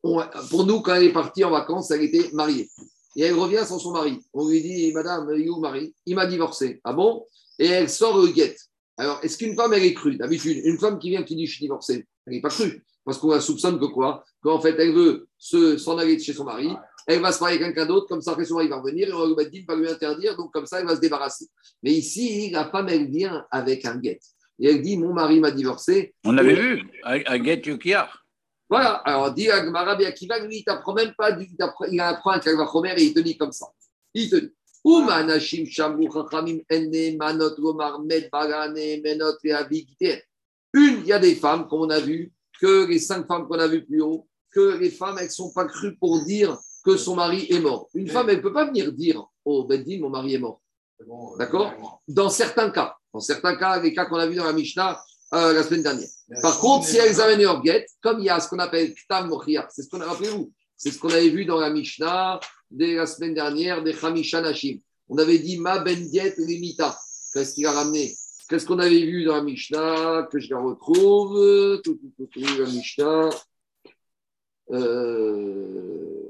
[0.04, 2.70] on- pour nous, quand elle est partie en vacances, elle était mariée.
[3.16, 4.20] Et elle revient sans son mari.
[4.34, 5.26] On lui dit, Madame,
[5.60, 6.80] mari Il m'a divorcé.
[6.84, 7.26] Ah bon?
[7.60, 8.60] Et elle sort le guette.
[8.97, 10.16] Alors, est-ce qu'une femme, elle est crue?
[10.18, 12.84] D'habitude, une femme qui vient qui dit, je suis divorcée, elle n'est pas crue.
[13.04, 14.24] Parce qu'on la soupçonne que quoi?
[14.41, 16.70] Qu'en fait, elle veut se- s'en aller de chez son mari.
[17.08, 19.12] Elle va se marier avec quelqu'un d'autre, comme ça, après son mari va revenir, et
[19.14, 21.47] on va lui va lui interdire, donc comme ça, elle va se débarrasser.
[21.82, 24.22] Mais ici, la femme, elle vient avec un guette.
[24.60, 28.20] Et elle dit, mon mari m'a divorcé, On avait vu à, à Get Yukiar.
[28.72, 31.49] Voilà, alors dit Agmara Akiva, lui, il t'apprend même pas, il
[31.91, 33.67] il apprend un Kalvachomer et il te dit comme ça.
[34.13, 34.53] Il te dit.
[40.74, 43.59] Une, il y a des femmes, comme on a vu, que les cinq femmes qu'on
[43.59, 46.95] a vues plus haut, que les femmes, elles ne sont pas crues pour dire que
[46.95, 47.89] son mari est mort.
[47.93, 50.61] Une femme, elle ne peut pas venir dire au Beddin, mon mari est mort.
[51.38, 52.01] D'accord?
[52.07, 54.97] Dans certains cas, dans certains cas, les cas qu'on a vus dans la Mishnah
[55.34, 56.09] euh, la semaine dernière.
[56.41, 59.29] Par contre, si elles amènent leur guette, comme il y a ce qu'on appelle Ktam
[59.29, 62.39] Mochia, c'est ce qu'on a rappelez-vous, c'est ce qu'on avait vu dans la Mishnah
[62.71, 64.79] de la semaine dernière des Hamisha Nashim.
[65.09, 66.97] On avait dit Ma Ben Diet Limita.
[67.34, 68.15] Qu'est-ce qu'il a ramené?
[68.49, 71.82] Qu'est-ce qu'on avait vu dans la Mishnah Que je la retrouve.
[71.84, 73.29] Tout, tout, tout, la Mishnah.
[74.71, 76.21] Euh...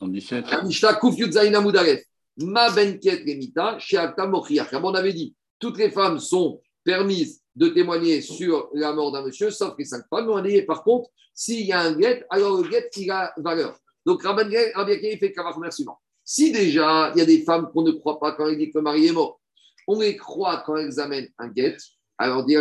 [0.00, 0.50] 117.
[0.50, 2.04] La Mishnah Kuf Yud Zayin Amud Aleph.
[2.38, 4.64] Ma Ben Diet Limita, chez Aktam Mochia.
[4.64, 9.22] Comme on avait dit, toutes les femmes sont permises de témoigner sur la mort d'un
[9.22, 10.26] monsieur, sauf les cinq femmes.
[10.26, 13.10] Mais on a dit, par contre, s'il y a un guet, alors le guet, il
[13.10, 13.78] a valeur.
[14.04, 15.98] Donc, Rabbi Akiva fait le suivant.
[16.24, 18.78] Si déjà, il y a des femmes qu'on ne croit pas quand elles disent que
[18.78, 19.40] le mari est mort,
[19.86, 21.76] on les croit quand elles amènent un guet,
[22.18, 22.60] alors dire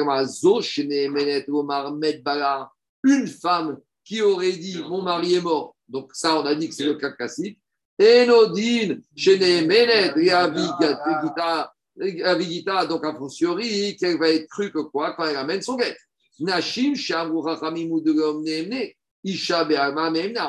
[3.04, 6.76] une femme qui aurait dit mon mari est mort, donc ça on a dit que
[6.76, 7.60] c'est le cas classique,
[8.00, 10.14] Enodine, Shene Menet,
[12.00, 15.76] Avigita, Avigita, donc a fortiori, qu'elle va être crue que quoi quand elle amène son
[15.76, 15.96] guet?
[16.40, 17.28] Nashim, Isha,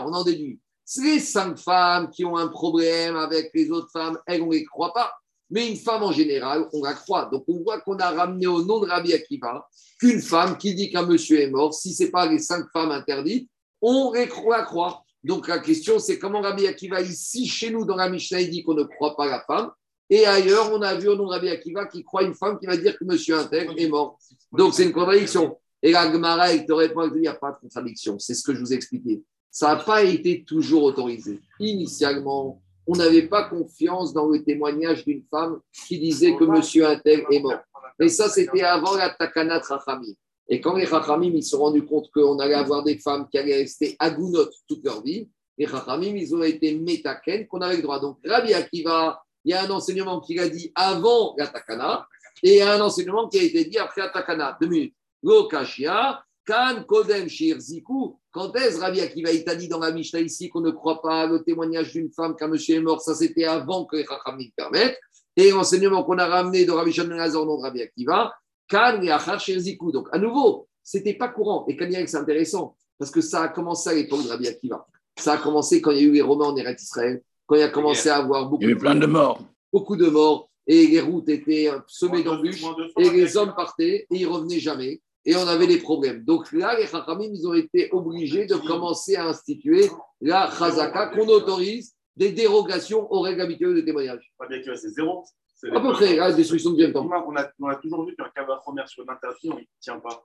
[0.04, 0.60] on en déduit.
[0.98, 4.64] Les cinq femmes qui ont un problème avec les autres femmes, elles, on ne les
[4.64, 5.12] croit pas.
[5.50, 7.28] Mais une femme en général, on la croit.
[7.30, 9.68] Donc on voit qu'on a ramené au nom de Rabbi Akiva
[9.98, 12.90] qu'une femme qui dit qu'un monsieur est mort, si ce n'est pas les cinq femmes
[12.90, 13.48] interdites,
[13.80, 15.04] on les croit, la croit.
[15.22, 18.62] Donc la question, c'est comment Rabbi Akiva, ici, chez nous, dans la Mishnah, il dit
[18.62, 19.70] qu'on ne croit pas la femme?
[20.10, 22.66] Et ailleurs, on a vu au nom de Rabbi Akiva qui croit une femme qui
[22.66, 24.18] va dire que monsieur intègre est mort.
[24.52, 25.58] Donc c'est une contradiction.
[25.82, 28.18] Et la Gemara, il te répond, il n'y a pas de contradiction.
[28.18, 29.22] C'est ce que je vous ai expliqué.
[29.50, 31.40] Ça n'a pas été toujours autorisé.
[31.58, 37.26] Initialement, on n'avait pas confiance dans le témoignage d'une femme qui disait que monsieur intègre
[37.30, 37.60] est mort.
[38.00, 40.14] Et ça, c'était avant la Takana Rachamim.
[40.48, 43.38] Et quand les Rachamim ils se sont rendus compte qu'on allait avoir des femmes qui
[43.38, 45.28] allaient rester agounotes toute leur vie,
[45.58, 48.00] les Rachamim, ils ont été métaken qu'on avait le droit.
[48.00, 52.06] Donc, Rabbi Akiva, il y a un enseignement qui a dit avant la Takana
[52.42, 54.56] et un enseignement qui a été dit après la Takana.
[54.60, 54.94] Deux minutes.
[55.22, 58.18] Lokashia, Kan Kodem Shir Ziku.
[58.32, 61.42] Quand est-ce Rabbi Akiva t'a dit dans la Mishnah ici qu'on ne croit pas le
[61.42, 63.00] témoignage d'une femme qu'un monsieur est mort?
[63.00, 64.98] Ça, c'était avant que les Rachamim permettent.
[65.36, 68.34] Et l'enseignement qu'on a ramené de Rabbi Shimon Lazar, nom de Rabbi Akiva,
[68.68, 69.92] Kan et Achar Shir Ziku.
[69.92, 71.64] Donc, à nouveau, c'était pas courant.
[71.68, 74.86] Et Kaniak, c'est intéressant parce que ça a commencé à l'époque de Rabbi Akiva.
[75.18, 77.22] Ça a commencé quand il y a eu les Romains en Eretz Israël,
[77.52, 79.40] quand il a commencé à avoir beaucoup Il y a eu plein de morts.
[79.70, 82.62] beaucoup de morts et les routes étaient semées d'embûches
[82.98, 86.24] et les hommes partaient et ils revenaient jamais et on avait des problèmes.
[86.24, 89.90] Donc là, les Chachamim, ils ont été obligés de commencer à instituer
[90.20, 94.32] la Chazaka qu'on autorise des dérogations aux règles habituelles de témoignage.
[94.38, 95.22] Pas bien que c'est zéro.
[95.54, 97.06] C'est À peu près, la destruction de deuxième temps.
[97.06, 100.24] On a, on a toujours vu qu'un cavard première sur l'interdit, on ne tient pas.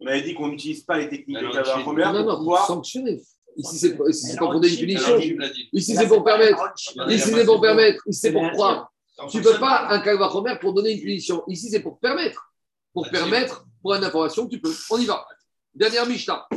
[0.00, 2.66] On avait dit qu'on n'utilise pas les techniques de première Non, pour pouvoir.
[2.66, 3.20] sanctionner.
[3.60, 4.04] Ici, c'est pas
[4.38, 5.18] pour donner une punition.
[5.72, 6.72] Ici, c'est pour permettre.
[7.08, 8.02] Ici, c'est pour permettre.
[8.06, 8.92] Ici, c'est pour croire.
[9.30, 11.42] Tu ne peux pas un calvachomer pour donner une punition.
[11.46, 12.52] Ici, c'est pour permettre.
[12.92, 14.72] Pour permettre, pour une information, tu peux.
[14.90, 15.26] On y va.
[15.74, 16.48] Dernière Mishnah.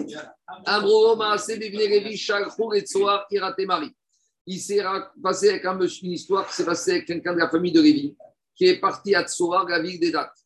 [4.45, 4.83] Il s'est
[5.21, 7.79] passé avec un monsieur, une histoire qui s'est passée avec quelqu'un de la famille de
[7.79, 8.15] Révi,
[8.55, 10.37] qui est parti à Tsoar, la ville des dates.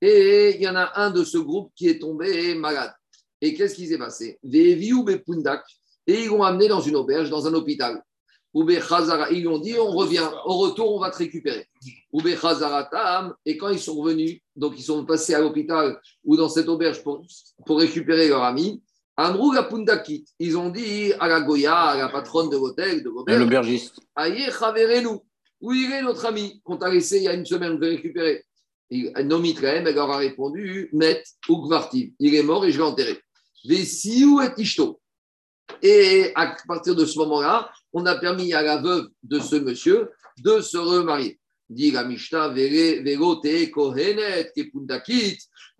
[0.00, 2.92] Et il y en a un de ce groupe qui est tombé malade.
[3.40, 4.38] Et qu'est-ce qui s'est passé?
[4.42, 4.72] Et
[6.08, 8.02] ils l'ont amené dans une auberge, dans un hôpital.
[8.54, 11.66] Ils lui ont dit on revient, au retour on va te récupérer.
[13.44, 17.02] Et quand ils sont revenus, donc ils sont passés à l'hôpital ou dans cette auberge
[17.02, 17.24] pour,
[17.66, 18.82] pour récupérer leur ami,
[20.38, 23.10] ils ont dit à la Goya, à la patronne de l'hôtel, de
[23.40, 23.98] L'aubergiste.
[24.14, 24.48] Aïe,
[25.02, 25.24] nous
[25.60, 28.44] Où il est notre ami qu'on t'a laissé il y a une semaine de récupérer
[28.90, 32.12] Nomitrem, elle leur a répondu Met ou Gvartiv.
[32.20, 33.18] Il est mort et je l'ai enterré.
[35.82, 40.10] Et à partir de ce moment-là, on a permis à la veuve de ce monsieur
[40.42, 41.38] de se remarier.
[41.68, 42.54] Dit la Mishnah,
[43.72, 44.52] Kohenet.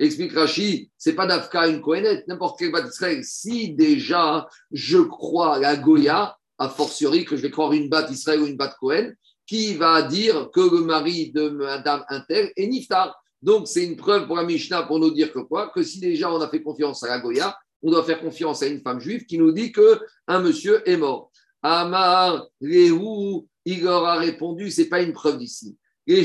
[0.01, 3.24] Explique Rashi, c'est pas d'Afka une Kohenet, n'importe quel bat d'Israël.
[3.24, 8.43] Si déjà je crois la Goya, a fortiori que je vais croire une batte Israël
[8.43, 9.12] ou une batte Cohen,
[9.47, 13.14] qui va dire que le mari de Madame Intel est Niftar.
[13.41, 15.70] Donc, c'est une preuve pour la Mishnah pour nous dire que quoi?
[15.74, 18.66] Que si déjà on a fait confiance à la Goya, on doit faire confiance à
[18.66, 21.31] une femme juive qui nous dit que un monsieur est mort.
[21.62, 25.76] Amar, il leur a répondu, c'est pas une preuve d'ici.
[26.07, 26.22] Et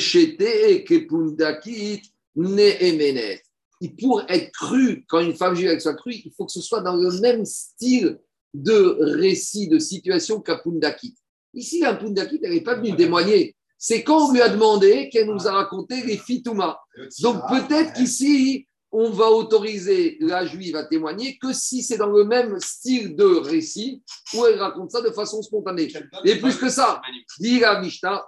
[4.00, 6.96] Pour être cru, quand une femme juive soit crue, il faut que ce soit dans
[6.96, 8.20] le même style
[8.54, 11.16] de récit, de situation qu'à Pundakit.
[11.54, 13.56] Ici, la Pundakit, elle n'est pas venue témoigner.
[13.78, 16.80] C'est quand on lui a demandé qu'elle nous a raconté les Fitouma.
[17.22, 22.26] Donc peut-être qu'ici, on va autoriser la juive à témoigner que si c'est dans le
[22.26, 24.04] même style de récit
[24.36, 25.92] où elle raconte ça de façon spontanée.
[26.24, 27.02] Et plus que ça,
[27.40, 28.24] dit la Mishnah.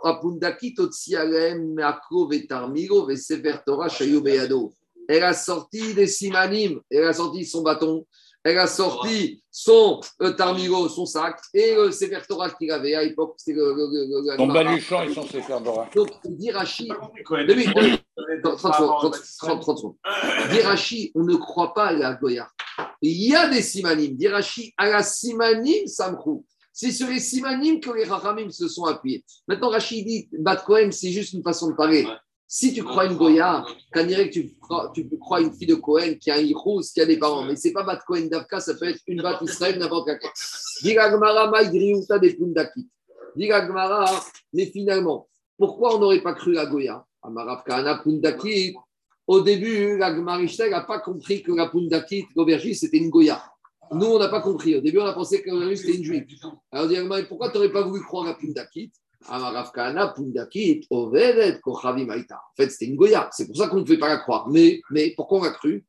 [5.08, 8.04] Elle a sorti des simanim, elle a sorti son bâton,
[8.46, 13.04] elle a sorti son euh, tarmiro, son sac, et le Sefer Torah qu'il avait à
[13.04, 15.90] l'époque, le, le, le- le- baluchon et son séfer d'ora.
[15.96, 16.10] Donc.
[18.44, 19.96] Par 30 rapport secondes, à 30, 30, 30 secondes.
[20.52, 22.48] Dirachi, on ne croit pas à la Goya.
[23.02, 24.16] Il y a des simanim.
[24.16, 26.46] Dirachi, à la simanim samchrou.
[26.72, 29.24] C'est sur les simanim que les rachamim se sont appuyés.
[29.48, 32.06] Maintenant, Rachid dit, Bat Kohen, c'est juste une façon de parler.
[32.48, 33.66] Si tu crois une Goya,
[33.96, 37.02] dirait que tu crois, tu crois une fille de Cohen qui a un Hirous, qui
[37.02, 37.44] a des parents.
[37.44, 40.30] Mais c'est pas Bat Kohen d'Avka, ça peut être une Bat Israël, n'importe laquelle.
[40.84, 42.88] Diga Gmara, Maïdriouta des Pundakit.
[44.54, 45.28] Mais finalement,
[45.58, 47.06] pourquoi on n'aurait pas cru la Goya?
[48.04, 48.76] Pundakit.
[49.28, 53.44] Au début, la Gmarishta n'a pas compris que la Pundakit, l'aubergiste, c'était une Goya.
[53.92, 54.76] Nous, on n'a pas compris.
[54.76, 56.26] Au début, on a pensé que c'était une juive.
[56.72, 58.92] Alors, on dit, pourquoi tu n'aurais pas voulu croire à Kahana Pundakit.
[62.54, 63.30] En fait, c'était une Goya.
[63.32, 64.48] C'est pour ça qu'on ne pouvait pas la croire.
[64.50, 65.86] Mais, mais pourquoi on l'a cru?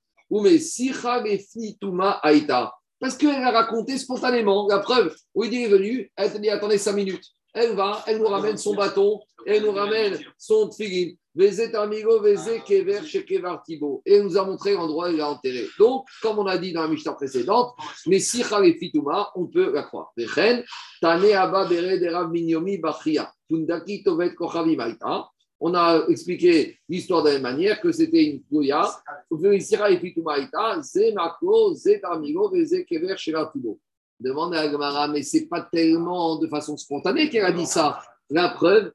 [2.98, 4.66] Parce qu'elle a raconté spontanément.
[4.68, 7.35] La preuve, où il est venu, elle te dit attendez cinq minutes.
[7.56, 11.14] Elle va, elle nous ramène son bâton, elle nous ramène son tfilin.
[11.34, 14.02] Vezet amigo, vezet kever chez kevar tibo.
[14.06, 15.66] Et elle nous a montré l'endroit où il a enterré.
[15.78, 17.74] Donc, comme on a dit dans la Mishnah précédente,
[18.06, 20.12] mais si et fituma, on peut la croire.
[20.16, 20.64] Vechen,
[21.00, 23.30] tane abba bere derav minyomi bachia.
[23.50, 25.28] Tundaki tovet kochavi maita.
[25.60, 28.90] On a expliqué l'histoire de la même manière que c'était une Goya.
[29.30, 33.78] Et ita, ze amigo, vezet kever chez tibo.
[34.18, 38.00] Demande à Agmara, mais c'est pas tellement de façon spontanée qu'elle a dit ça.
[38.30, 38.92] La preuve,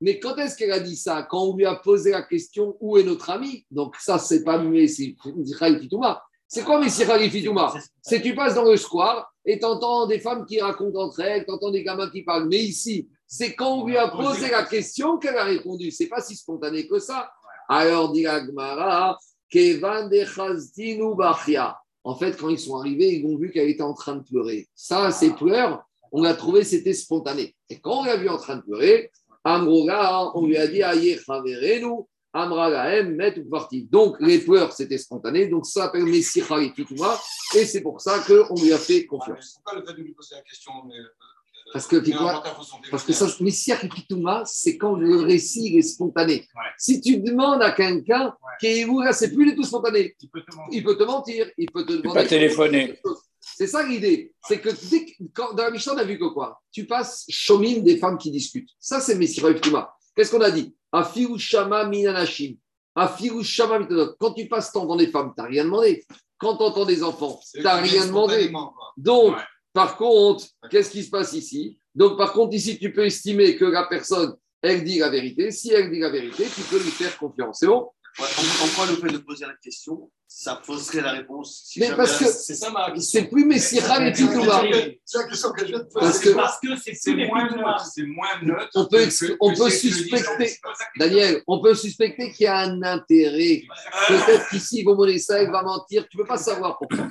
[0.00, 1.22] mais quand est-ce qu'elle a dit ça?
[1.22, 3.64] Quand on lui a posé la question où est notre ami?
[3.70, 6.22] Donc ça, c'est pas Messi Fitouma.
[6.46, 7.74] C'est quoi Messi Fitouma?
[8.02, 11.44] C'est tu passes dans le square et tu entends des femmes qui racontent entre elles,
[11.44, 12.48] tu entends des gamins qui parlent.
[12.48, 15.90] Mais ici, c'est quand on lui a posé la question qu'elle a répondu.
[15.90, 17.30] C'est pas si spontané que ça.
[17.68, 19.18] Alors dit Agmara,
[19.50, 21.76] Kevan de Bachia.
[22.04, 24.68] En fait, quand ils sont arrivés, ils ont vu qu'elle était en train de pleurer.
[24.74, 27.56] Ça, ces pleurs, on a trouvé c'était spontané.
[27.70, 29.10] Et quand on l'a vu en train de pleurer,
[29.42, 31.18] Amroga, on lui a dit Aïe
[31.80, 33.84] nous Amragaem, met ou parti.
[33.84, 36.72] Donc les pleurs c'était spontané, donc ça s'appelle Messicha et
[37.54, 39.54] et c'est pour ça qu'on lui a fait confiance.
[39.54, 41.04] Pourquoi le fait de lui poser la question mais, euh,
[41.74, 41.96] parce que,
[42.88, 46.46] parce que ça, Messia Kipitouma, c'est quand le récit est spontané.
[46.78, 50.14] Si tu demandes à quelqu'un qui est où, là, c'est plus du tout spontané.
[50.22, 50.70] Il peut te mentir.
[50.70, 52.20] Il peut te, mentir, il peut te demander.
[52.20, 53.00] Pas téléphoner.
[53.40, 54.32] C'est ça l'idée.
[54.46, 56.62] C'est que dès dans la Mishnah, on a vu que quoi?
[56.70, 58.70] Tu passes chomine des femmes qui discutent.
[58.78, 59.92] Ça, c'est Messira Kipitouma.
[60.14, 60.76] Qu'est-ce qu'on a dit?
[60.92, 62.54] Afiru Shama Minanashim.
[62.94, 63.80] Afiru Shama
[64.20, 66.04] Quand tu passes temps dans des femmes, tu n'as rien demandé.
[66.38, 68.52] Quand tu entends des enfants, tu n'as rien demandé.
[68.96, 69.34] Donc,
[69.74, 71.78] par contre, qu'est-ce qui se passe ici?
[71.94, 75.50] Donc, par contre, ici, tu peux estimer que la personne, elle dit la vérité.
[75.50, 77.58] Si elle dit la vérité, tu peux lui faire confiance.
[77.58, 77.90] C'est bon?
[78.20, 82.26] En quoi le fait de poser la question, ça fausserait la réponse Mais parce que
[82.26, 84.62] c'est ça ma C'est plus Messira et Titouma.
[85.04, 86.34] C'est la question que je viens de poser.
[86.34, 87.48] Parce que c'est moins
[88.06, 88.70] moins neutre.
[88.76, 89.08] On peut,
[89.40, 90.56] on peut suspecter,
[90.96, 93.64] Daniel, on peut suspecter qu'il y a un intérêt.
[94.06, 94.86] Peut-être qu'ici,
[95.18, 96.06] ça, il va mentir.
[96.08, 97.08] Tu ne peux pas savoir pourquoi.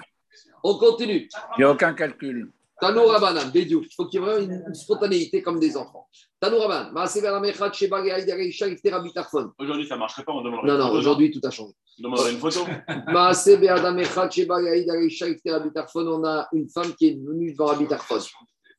[0.64, 1.30] On continue.
[1.58, 2.50] Il n'y a aucun calcul.
[2.80, 3.84] Tano Rabanan, Bédiou.
[3.84, 6.08] Il faut qu'il y ait vraiment une, spontanéité comme des enfants.
[6.40, 6.94] Tano Rabanan,
[9.58, 11.74] Aujourd'hui, ça ne marcherait pas, on demanderait Non, non, aujourd'hui, tout a changé.
[12.00, 12.62] On demanderait une photo.
[16.12, 18.20] on a une femme qui est venue devant Rabbi Tarfon.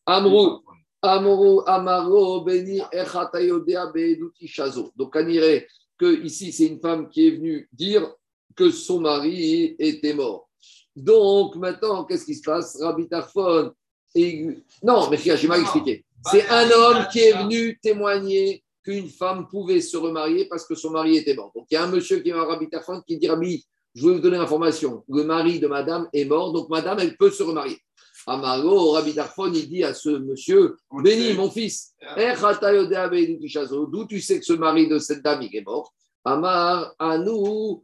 [0.07, 0.61] Amrou,
[1.01, 4.91] Amrou, Amaro, Beni, Echatayodea, Beeduti, Shazo.
[4.97, 5.67] Donc, on dirait
[5.99, 8.11] que ici, c'est une femme qui est venue dire
[8.57, 10.49] que son mari était mort.
[10.97, 12.81] Donc, maintenant, qu'est-ce qui se passe?
[12.81, 13.73] Rabbi Tarfon.
[14.15, 14.49] Et...
[14.83, 16.05] Non, mais j'ai mal expliqué.
[16.31, 20.91] C'est un homme qui est venu témoigner qu'une femme pouvait se remarier parce que son
[20.91, 21.51] mari était mort.
[21.55, 23.65] Donc, il y a un monsieur qui est à Rabbi Tarfon qui dit Rabbi,
[23.95, 25.05] je vais vous donner l'information.
[25.09, 27.79] Le mari de madame est mort, donc madame, elle peut se remarier.
[28.27, 34.45] Amaro, Rabbi Tarfon, il dit à ce monsieur Béni, mon fils, d'où tu sais que
[34.45, 35.93] ce mari de cette dame il est mort?
[36.25, 37.83] Amar, Anou,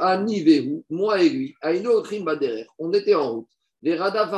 [0.00, 2.66] Ani, moi et lui, derrière.
[2.78, 3.48] On était en route.
[3.82, 4.30] Les Rada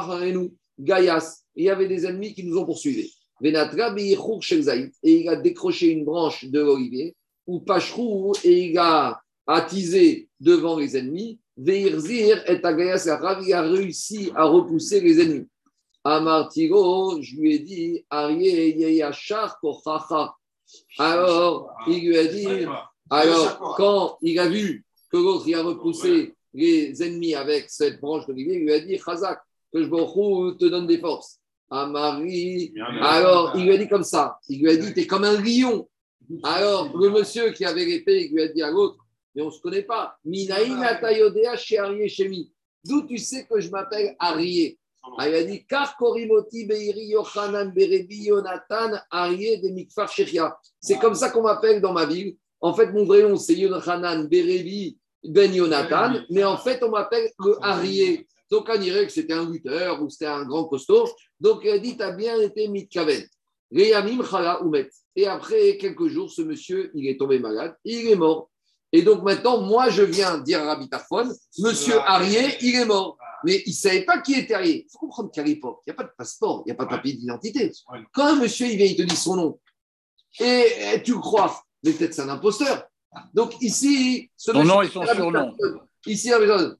[0.78, 3.14] Gaias, il y avait des ennemis qui nous ont poursuivis.
[3.40, 4.18] Venatra, et
[5.02, 7.14] il a décroché une branche de l'olivier,
[7.46, 11.38] ou Pachrou, et il a attisé devant les ennemis.
[11.58, 15.48] Veirzir et il a réussi à repousser les ennemis.
[16.04, 18.04] Amar Tiro, je lui ai dit.
[20.98, 22.66] Alors, il lui a dit,
[23.10, 28.26] alors, quand il a vu que l'autre il a repoussé les ennemis avec cette branche
[28.26, 29.40] d'olivier, il lui a dit Chazak,
[29.72, 31.38] que je te donne des forces.
[31.68, 32.72] À Marie.
[33.02, 35.40] Alors, il lui a dit comme ça il lui a dit Tu es comme un
[35.40, 35.88] lion.
[36.44, 38.98] Alors, le monsieur qui avait l'épée, il lui a dit à l'autre
[39.34, 40.16] Mais on ne se connaît pas.
[40.24, 42.52] Minaïna Tayodea chez Arié Shemi.
[42.84, 44.78] D'où tu sais que je m'appelle Arié?
[45.18, 50.08] Ah, il a dit Kar Korimoti Beiri Yochanan Berebi Yonatan Arié de Mikfar.
[50.80, 52.36] C'est comme ça qu'on m'appelle dans ma ville.
[52.66, 57.30] En fait, mon vrai nom, c'est Yonachanan Berevi Ben Yonatan, mais en fait, on m'appelle
[57.38, 58.26] le Arié.
[58.50, 61.08] Donc, on dirait que c'était un lutteur ou c'était un grand costaud.
[61.38, 63.22] Donc, il a dit, tu as bien été mitkaven.
[63.72, 68.50] Et après quelques jours, ce monsieur, il est tombé malade, il est mort.
[68.92, 73.16] Et donc maintenant, moi, je viens dire à Rabbi Tarfon, monsieur Arié, il est mort.
[73.44, 74.86] Mais il ne savait pas qui était Arié.
[74.86, 76.84] Il faut comprendre qu'à l'époque, il n'y a pas de passeport, il n'y a pas
[76.84, 77.70] de papier d'identité.
[78.12, 79.60] Quand un monsieur, il vient, il te dit son nom,
[80.38, 82.86] et tu crois, mais peut-être c'est un imposteur.
[83.34, 85.54] Donc ici, ce son nom et son surnom.
[86.06, 86.30] Ici,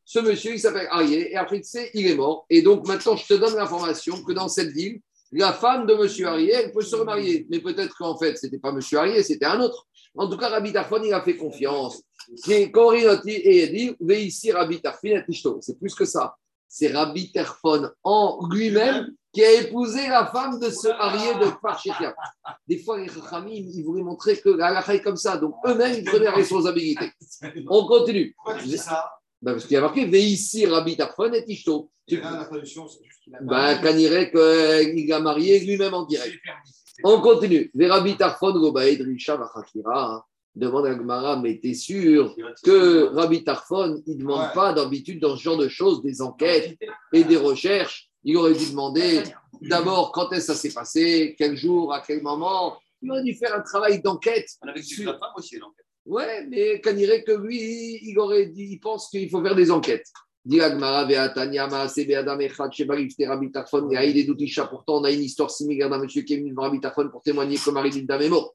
[0.04, 2.46] ce monsieur, il s'appelle Arié, et après, tu sais, il est mort.
[2.48, 5.00] Et donc maintenant, je te donne l'information que dans cette ville,
[5.32, 7.44] la femme de monsieur Arié, elle peut se remarier.
[7.50, 9.88] Mais peut-être qu'en fait, ce n'était pas monsieur Arié, c'était un autre.
[10.14, 12.02] En tout cas, Rabbi Tarfon, il a fait confiance.
[12.48, 15.24] Et il dit, ici Rabbi Tarfon,
[15.60, 16.36] c'est plus que ça.
[16.78, 21.78] C'est Rabbi Tarfon en lui-même qui a épousé la femme de ce marié de Kfar
[21.78, 22.14] Shechia.
[22.68, 25.38] Des fois, les Chachamim, ils voulaient montrer que la est comme ça.
[25.38, 27.10] Donc, eux-mêmes, ils prenaient la responsabilité.
[27.70, 28.34] On continue.
[28.36, 29.10] Pourquoi tu dis ça
[29.40, 31.90] Bah, parce qu'il y a marqué Veissi Rabbi Tarfon et Ishto.
[32.08, 36.04] Et là, la traduction, c'est juste qu'il a Bah, Kanirek, qu'il a marié lui-même en
[36.04, 36.36] direct.
[37.04, 37.70] On continue.
[37.74, 40.26] Verabi Tarfon Gobaed Risha Vachakira.
[40.56, 42.34] Demande à Gemara, mais t'es sûr
[42.64, 44.54] que Rabbi Tarfon, il ne demande Ouais.
[44.54, 46.78] pas d'habitude dans ce genre de choses, des enquêtes
[47.12, 48.08] et des recherches.
[48.24, 49.22] Il aurait dû demander
[49.60, 52.78] d'abord quand est-ce que ça s'est passé, quel jour, à quel moment.
[53.02, 54.48] Il aurait dû faire un travail d'enquête.
[54.62, 55.72] On avait vu la femme aussi, donc.
[56.06, 60.06] Ouais, mais Kanirek, que lui, il aurait dit, il pense qu'il faut faire des enquêtes.
[64.70, 67.22] Pourtant, on a une histoire similaire d'un monsieur qui est venu devant Rabbi Tarfon pour
[67.22, 68.54] témoigner que Marie d'une dame est morte.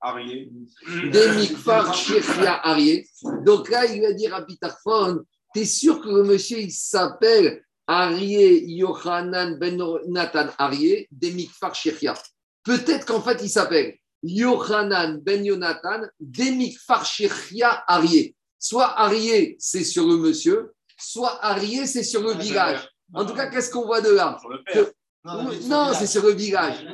[0.00, 0.50] Arié.
[0.86, 3.06] Demikfar Shechia Arié.
[3.44, 8.64] Donc là, il va dire à Pitarphone, t'es sûr que le monsieur, il s'appelle Arié
[8.66, 12.14] Yochanan Ben Yonatan Arié, Demikfar Shechia?
[12.64, 18.34] Peut-être qu'en fait, il s'appelle Yochanan Ben Yonatan, Demikfar Shechia Arié.
[18.58, 22.88] Soit Arié, c'est sur le monsieur, soit Arié, c'est sur le village.
[23.12, 24.38] En tout cas, qu'est-ce qu'on voit de là?
[25.24, 26.84] Non, c'est sur le village.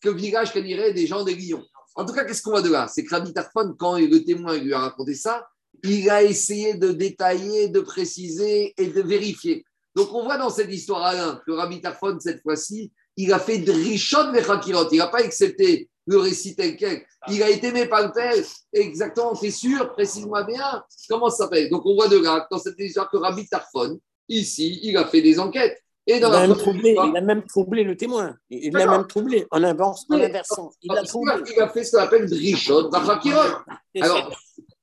[0.00, 1.64] Que le village qu'on dirait des gens des Guillons.
[1.98, 2.86] En tout cas, qu'est-ce qu'on voit de là?
[2.86, 5.48] C'est que Rabbi Tarfon, quand le témoin lui a raconté ça,
[5.82, 9.64] il a essayé de détailler, de préciser et de vérifier.
[9.96, 13.58] Donc, on voit dans cette histoire, Alain, que Rabbi Tarfon, cette fois-ci, il a fait
[13.58, 14.88] de Rishon Vechakirot.
[14.92, 17.04] Il n'a pas accepté le récit tel quel.
[17.30, 18.32] Il a été aimé par le père.
[18.72, 20.84] Exactement, t'es sûr Précise-moi bien.
[21.08, 24.78] Comment ça s'appelle Donc, on voit de là, dans cette histoire, que Rabbi Tarfon, ici,
[24.84, 25.82] il a fait des enquêtes.
[26.10, 28.34] Et Il dans a, la même troublé, il a même troublé le témoin.
[28.48, 30.70] Il l'a même troublé en, avance, en inversant.
[30.80, 31.34] Il a troublé.
[31.42, 33.58] qu'il a fait ce qu'on appelle Drishot Vachakirot.
[33.94, 34.32] C'est Alors,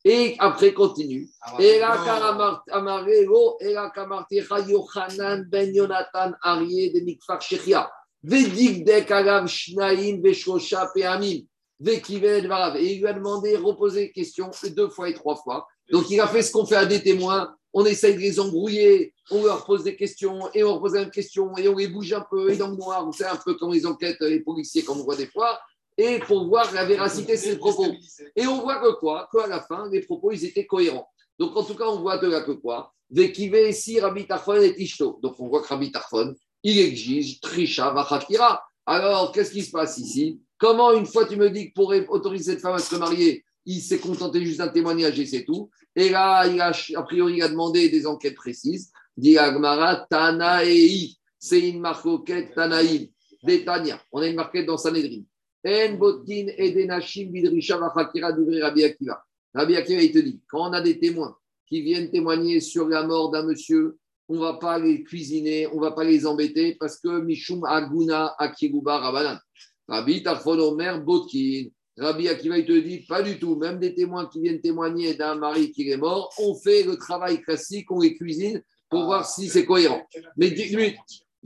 [0.07, 1.27] et après, continue.
[1.41, 7.89] Ah, Et là, Karamar- Amarego, et là, Kamartecha, Yochanan, Ben Yonatan, Arié, de Mikfar Shechia.
[8.23, 11.41] Vedik dek agav shnaim, veshosha peamim.
[11.79, 12.77] Vekived varav.
[12.77, 15.65] Et il lui a demandé, reposer question deux fois et trois fois.
[15.91, 17.55] Donc, il a fait ce qu'on fait à des témoins.
[17.77, 21.01] On essaye de les embrouiller, on leur pose des questions, et on leur pose la
[21.01, 23.41] même question, et on les bouge un peu, et dans le noir, vous savez, un
[23.43, 25.59] peu comme les enquêtes, les policiers, comme on voit des fois,
[25.97, 27.87] et pour voir la véracité de ses propos.
[28.35, 29.29] Et on voit que quoi?
[29.31, 31.07] Qu'à la fin, les propos, ils étaient cohérents.
[31.37, 32.93] Donc, en tout cas, on voit de là que quoi?
[33.09, 35.19] Vekive ici Rabbi Tarfon et Tishto.
[35.21, 38.63] Donc, on voit que Rabbi Tarfon, il exige Trisha Vachakira.
[38.85, 40.39] Alors, qu'est-ce qui se passe ici?
[40.57, 43.81] Comment, une fois, tu me dis que pour autoriser cette femme à se marier, il
[43.81, 45.69] s'est contenté juste d'un témoignage et c'est tout.
[45.95, 48.91] Et là, il a, a priori, il a demandé des enquêtes précises.
[49.17, 51.15] Dit Agmara, Tanaei.
[51.39, 53.07] C'est une marquette Tanaïm.
[53.43, 54.01] Des Tania.
[54.11, 55.23] On a une marquette dans Sanhedrin.
[55.65, 59.23] En botin edenashim bidrisha vachakira d'ouvrir Rabbi Akiva.
[59.53, 61.35] Rabbi Akiva, il te dit, quand on a des témoins
[61.67, 63.97] qui viennent témoigner sur la mort d'un monsieur,
[64.27, 67.63] on ne va pas les cuisiner, on ne va pas les embêter parce que Mishum
[67.65, 69.39] Aguna Akiruba Rabanan.
[69.87, 71.69] Rabbi Tarfon Omer Botkin.
[71.97, 73.55] Rabbi Akiva, il te dit, pas du tout.
[73.55, 77.41] Même des témoins qui viennent témoigner d'un mari qui est mort, on fait le travail
[77.41, 80.05] classique, on les cuisine pour voir si c'est cohérent.
[80.35, 80.97] Mais 10 minutes,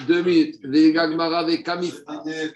[0.08, 1.94] 2 minutes, les Gagmara avec Camille,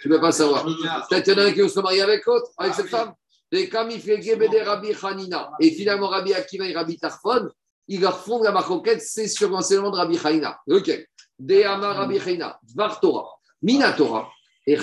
[0.02, 0.66] tu ne peux pas savoir.
[0.66, 3.14] Peut-être qu'il y en a un qui se marier avec l'autre, avec cette femme.
[3.52, 5.52] Les Rabbi Hanina.
[5.60, 7.50] Et finalement, Rabbi Akiva et Rabbi Tarfon,
[7.88, 10.60] ils leur font la marcoquette, c'est sur l'enseignement de Rabbi Hanina.
[10.66, 11.06] Lequel
[11.38, 13.30] Deama Rabbi Hanina, Dvar Torah,
[13.62, 14.32] Mina Torah.
[14.66, 14.76] Il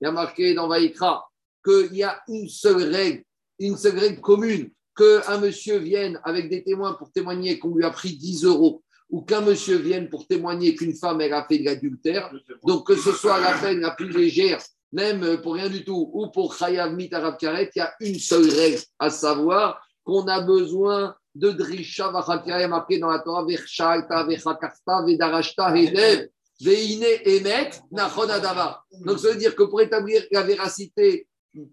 [0.00, 1.28] y a marqué dans Vaïkra
[1.62, 3.22] qu'il y a une seule règle,
[3.58, 7.90] une seule règle commune, qu'un monsieur vienne avec des témoins pour témoigner qu'on lui a
[7.90, 11.64] pris 10 euros, ou qu'un monsieur vienne pour témoigner qu'une femme, elle a fait de
[11.64, 12.32] l'adultère.
[12.66, 14.62] Donc que ce soit la peine la plus légère,
[14.92, 18.80] même pour rien du tout, ou pour Khayav mitarabkaret, il y a une seule règle,
[18.98, 25.76] à savoir qu'on a besoin de Drisha Vachakira, marqué dans la Torah, Vechalta, Vechakarta, Vedarashta,
[25.76, 26.28] Hedev,
[26.60, 28.82] Veine Emet, Nachon Adava.
[29.04, 31.26] Donc ça veut dire que pour établir la véracité,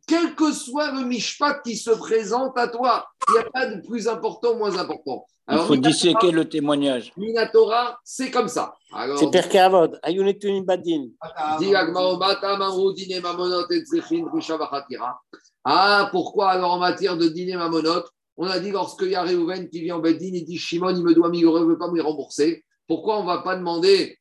[0.07, 3.81] quel que soit le mishpat qui se présente à toi, il n'y a pas de
[3.85, 5.25] plus important ou moins important.
[5.51, 7.11] Il faut Minatora- disséquer le témoignage.
[7.17, 8.73] Minatora, c'est comme ça.
[8.93, 9.99] Alors, C'est Perke Avod.
[10.03, 11.07] Ayunetunim Badin.
[15.63, 18.03] Ah, pourquoi alors en matière de dîner mamonot,
[18.37, 21.03] on a dit lorsqu'il y a Réhouven qui vient en Bedin, il dit Shimon, il
[21.03, 22.63] me doit 1000 euros, il ne veut pas me rembourser.
[22.87, 24.17] Pourquoi on ne va pas demander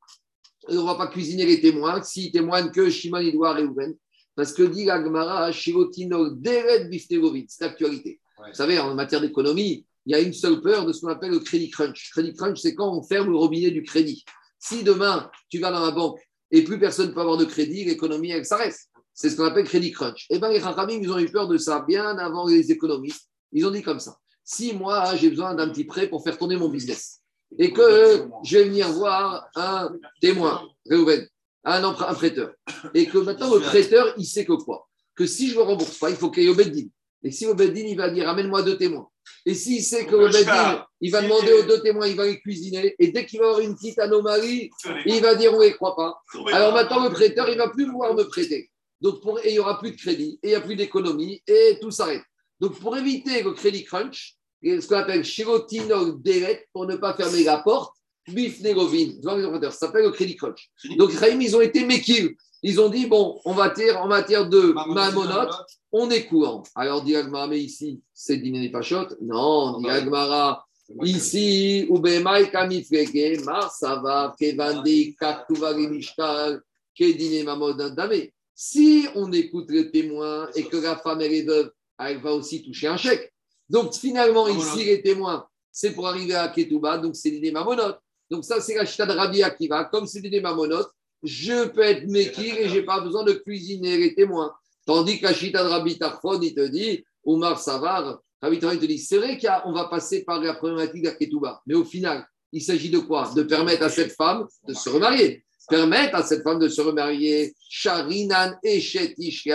[0.68, 3.94] on ne va pas cuisiner les témoins s'ils témoignent que Shimon, Edouard et Reuven?
[4.36, 8.20] Parce que dit l'Agmara, Shirotino, Deret Biftegovit, c'est l'actualité.
[8.38, 11.30] Vous savez, en matière d'économie, il y a une seule peur de ce qu'on appelle
[11.30, 12.10] le crédit crunch.
[12.10, 14.24] Crédit crunch, c'est quand on ferme le robinet du crédit.
[14.58, 17.84] Si demain, tu vas dans la banque et plus personne ne peut avoir de crédit,
[17.84, 18.76] l'économie, elle s'arrête.
[19.14, 20.26] C'est ce qu'on appelle crédit crunch.
[20.30, 23.29] Eh bien, les Chachamim, ils ont eu peur de ça bien avant les économistes.
[23.52, 24.16] Ils ont dit comme ça.
[24.44, 27.20] Si moi, j'ai besoin d'un petit prêt pour faire tourner mon business
[27.58, 29.90] et que je vais venir voir un
[30.20, 31.26] témoin, Réhouven,
[31.64, 32.52] un, prêteur,
[32.94, 34.88] et que maintenant le prêteur, il sait que quoi?
[35.14, 36.86] Que si je ne rembourse pas, il faut qu'il y ait Obeddin.
[37.22, 39.08] Et si Obeddin, il va dire amène-moi deux témoins.
[39.44, 42.94] Et s'il sait que Obeddin, il va demander aux deux témoins, il va les cuisiner,
[42.98, 44.70] et dès qu'il va avoir une petite anomalie,
[45.06, 46.22] il va dire on ne les croit pas.
[46.52, 48.70] Alors maintenant, le prêteur, il ne va plus pouvoir me prêter.
[49.00, 51.42] Donc, pour, et il n'y aura plus de crédit, et il n'y a plus d'économie,
[51.46, 52.22] et tout s'arrête.
[52.60, 57.14] Donc, pour éviter le crédit crunch, et ce qu'on appelle Shirotino Deret, pour ne pas
[57.14, 57.94] fermer la porte,
[58.28, 60.70] Bif Negovin, devant les emprunteurs, ça s'appelle le crédit crunch.
[60.98, 62.36] Donc, Raïm, ils ont été méquilles.
[62.62, 65.54] Ils ont dit, bon, on va dire, en matière de mamonote,
[65.90, 66.62] on est courant.
[66.74, 67.14] Alors, dit
[67.48, 69.06] mais ici, c'est dîner shot.
[69.22, 70.64] Non, dit Agmara,
[71.02, 76.60] ici, Ubemai Kamifrege, Marsava, Kevandi, Kaktuvari Mishtal,
[76.94, 78.28] Kedine Mamod Dame.
[78.54, 81.70] Si on écoute les témoins et que la femme elle est veuve,
[82.08, 83.32] elle va aussi toucher un chèque.
[83.68, 88.00] Donc finalement, ici, les témoins, c'est pour arriver à Ketouba, donc c'est des mamonotes.
[88.30, 89.84] Donc ça, c'est la chita de Rabbi Akiva.
[89.84, 90.90] Comme c'est des mamonotes,
[91.22, 94.52] je peux être mékir et je n'ai pas besoin de cuisiner les témoins.
[94.86, 98.80] Tandis que la chita de Rabbi Tarfon, il te dit, Omar Savar, Rabbi Tarfon, il
[98.80, 102.26] te dit, c'est vrai qu'on va passer par la problématique de Ketouba, mais au final,
[102.52, 103.30] il s'agit de quoi?
[103.34, 105.44] De permettre à cette femme de se remarier.
[105.68, 107.54] Permettre à cette femme de se remarier.
[107.68, 109.52] Sharinan et Shetish et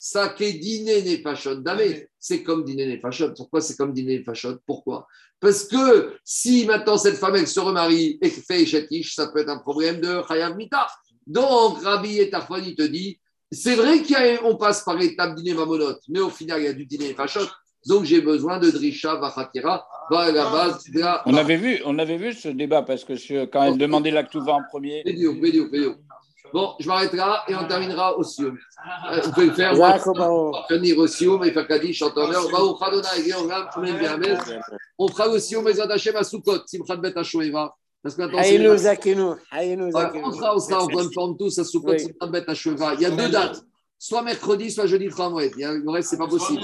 [0.00, 2.06] Ça qu'est dîner n'est pas chaude d'amé.
[2.20, 3.34] C'est comme dîner n'est pas chaude.
[3.36, 5.08] Pourquoi c'est comme dîner n'est pas chaude Pourquoi?
[5.40, 9.50] Parce que si maintenant cette femme elle se remarie et fait Shetish, ça peut être
[9.50, 10.86] un problème de Chayav Mita.
[11.26, 13.18] Donc Rabbi et Tarfon, il te dit
[13.50, 16.86] c'est vrai qu'on passe par l'étape dîner mamonote, mais au final, il y a du
[16.86, 17.48] dîner chaude.
[17.86, 21.22] Donc j'ai besoin de Drisha Vachatira, à la base de la.
[21.26, 24.62] On avait vu, on avait vu ce débat parce que quand elle demandait l'actuva en
[24.68, 25.02] premier.
[25.04, 25.94] Vidéo, vidéo, vidéo.
[26.52, 28.56] Bon, je m'arrête là et on terminera au Sioum.
[29.10, 29.74] Euh, Vous pouvez le faire.
[30.70, 32.32] Venir au Sioum et faire Kaddish en Georgam,
[33.76, 34.38] Amen, Amen.
[34.98, 37.74] On fera le Sioum et Zadachem à Soukot, Simchat Bet Hashoeva.
[38.02, 38.38] Parce que maintenant.
[40.24, 41.92] On sera, on sera en bonne forme tous à Soukot.
[41.98, 42.94] Simchat Bet.
[42.94, 43.60] Il y a deux dates.
[44.00, 45.50] Soit mercredi, soit jeudi Tramouet.
[45.56, 46.62] Il y a- Le reste, c'est pas possible.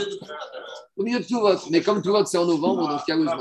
[0.97, 1.59] Au milieu de tout vote.
[1.71, 3.35] Mais comme tout vote, c'est en novembre, donc il y a.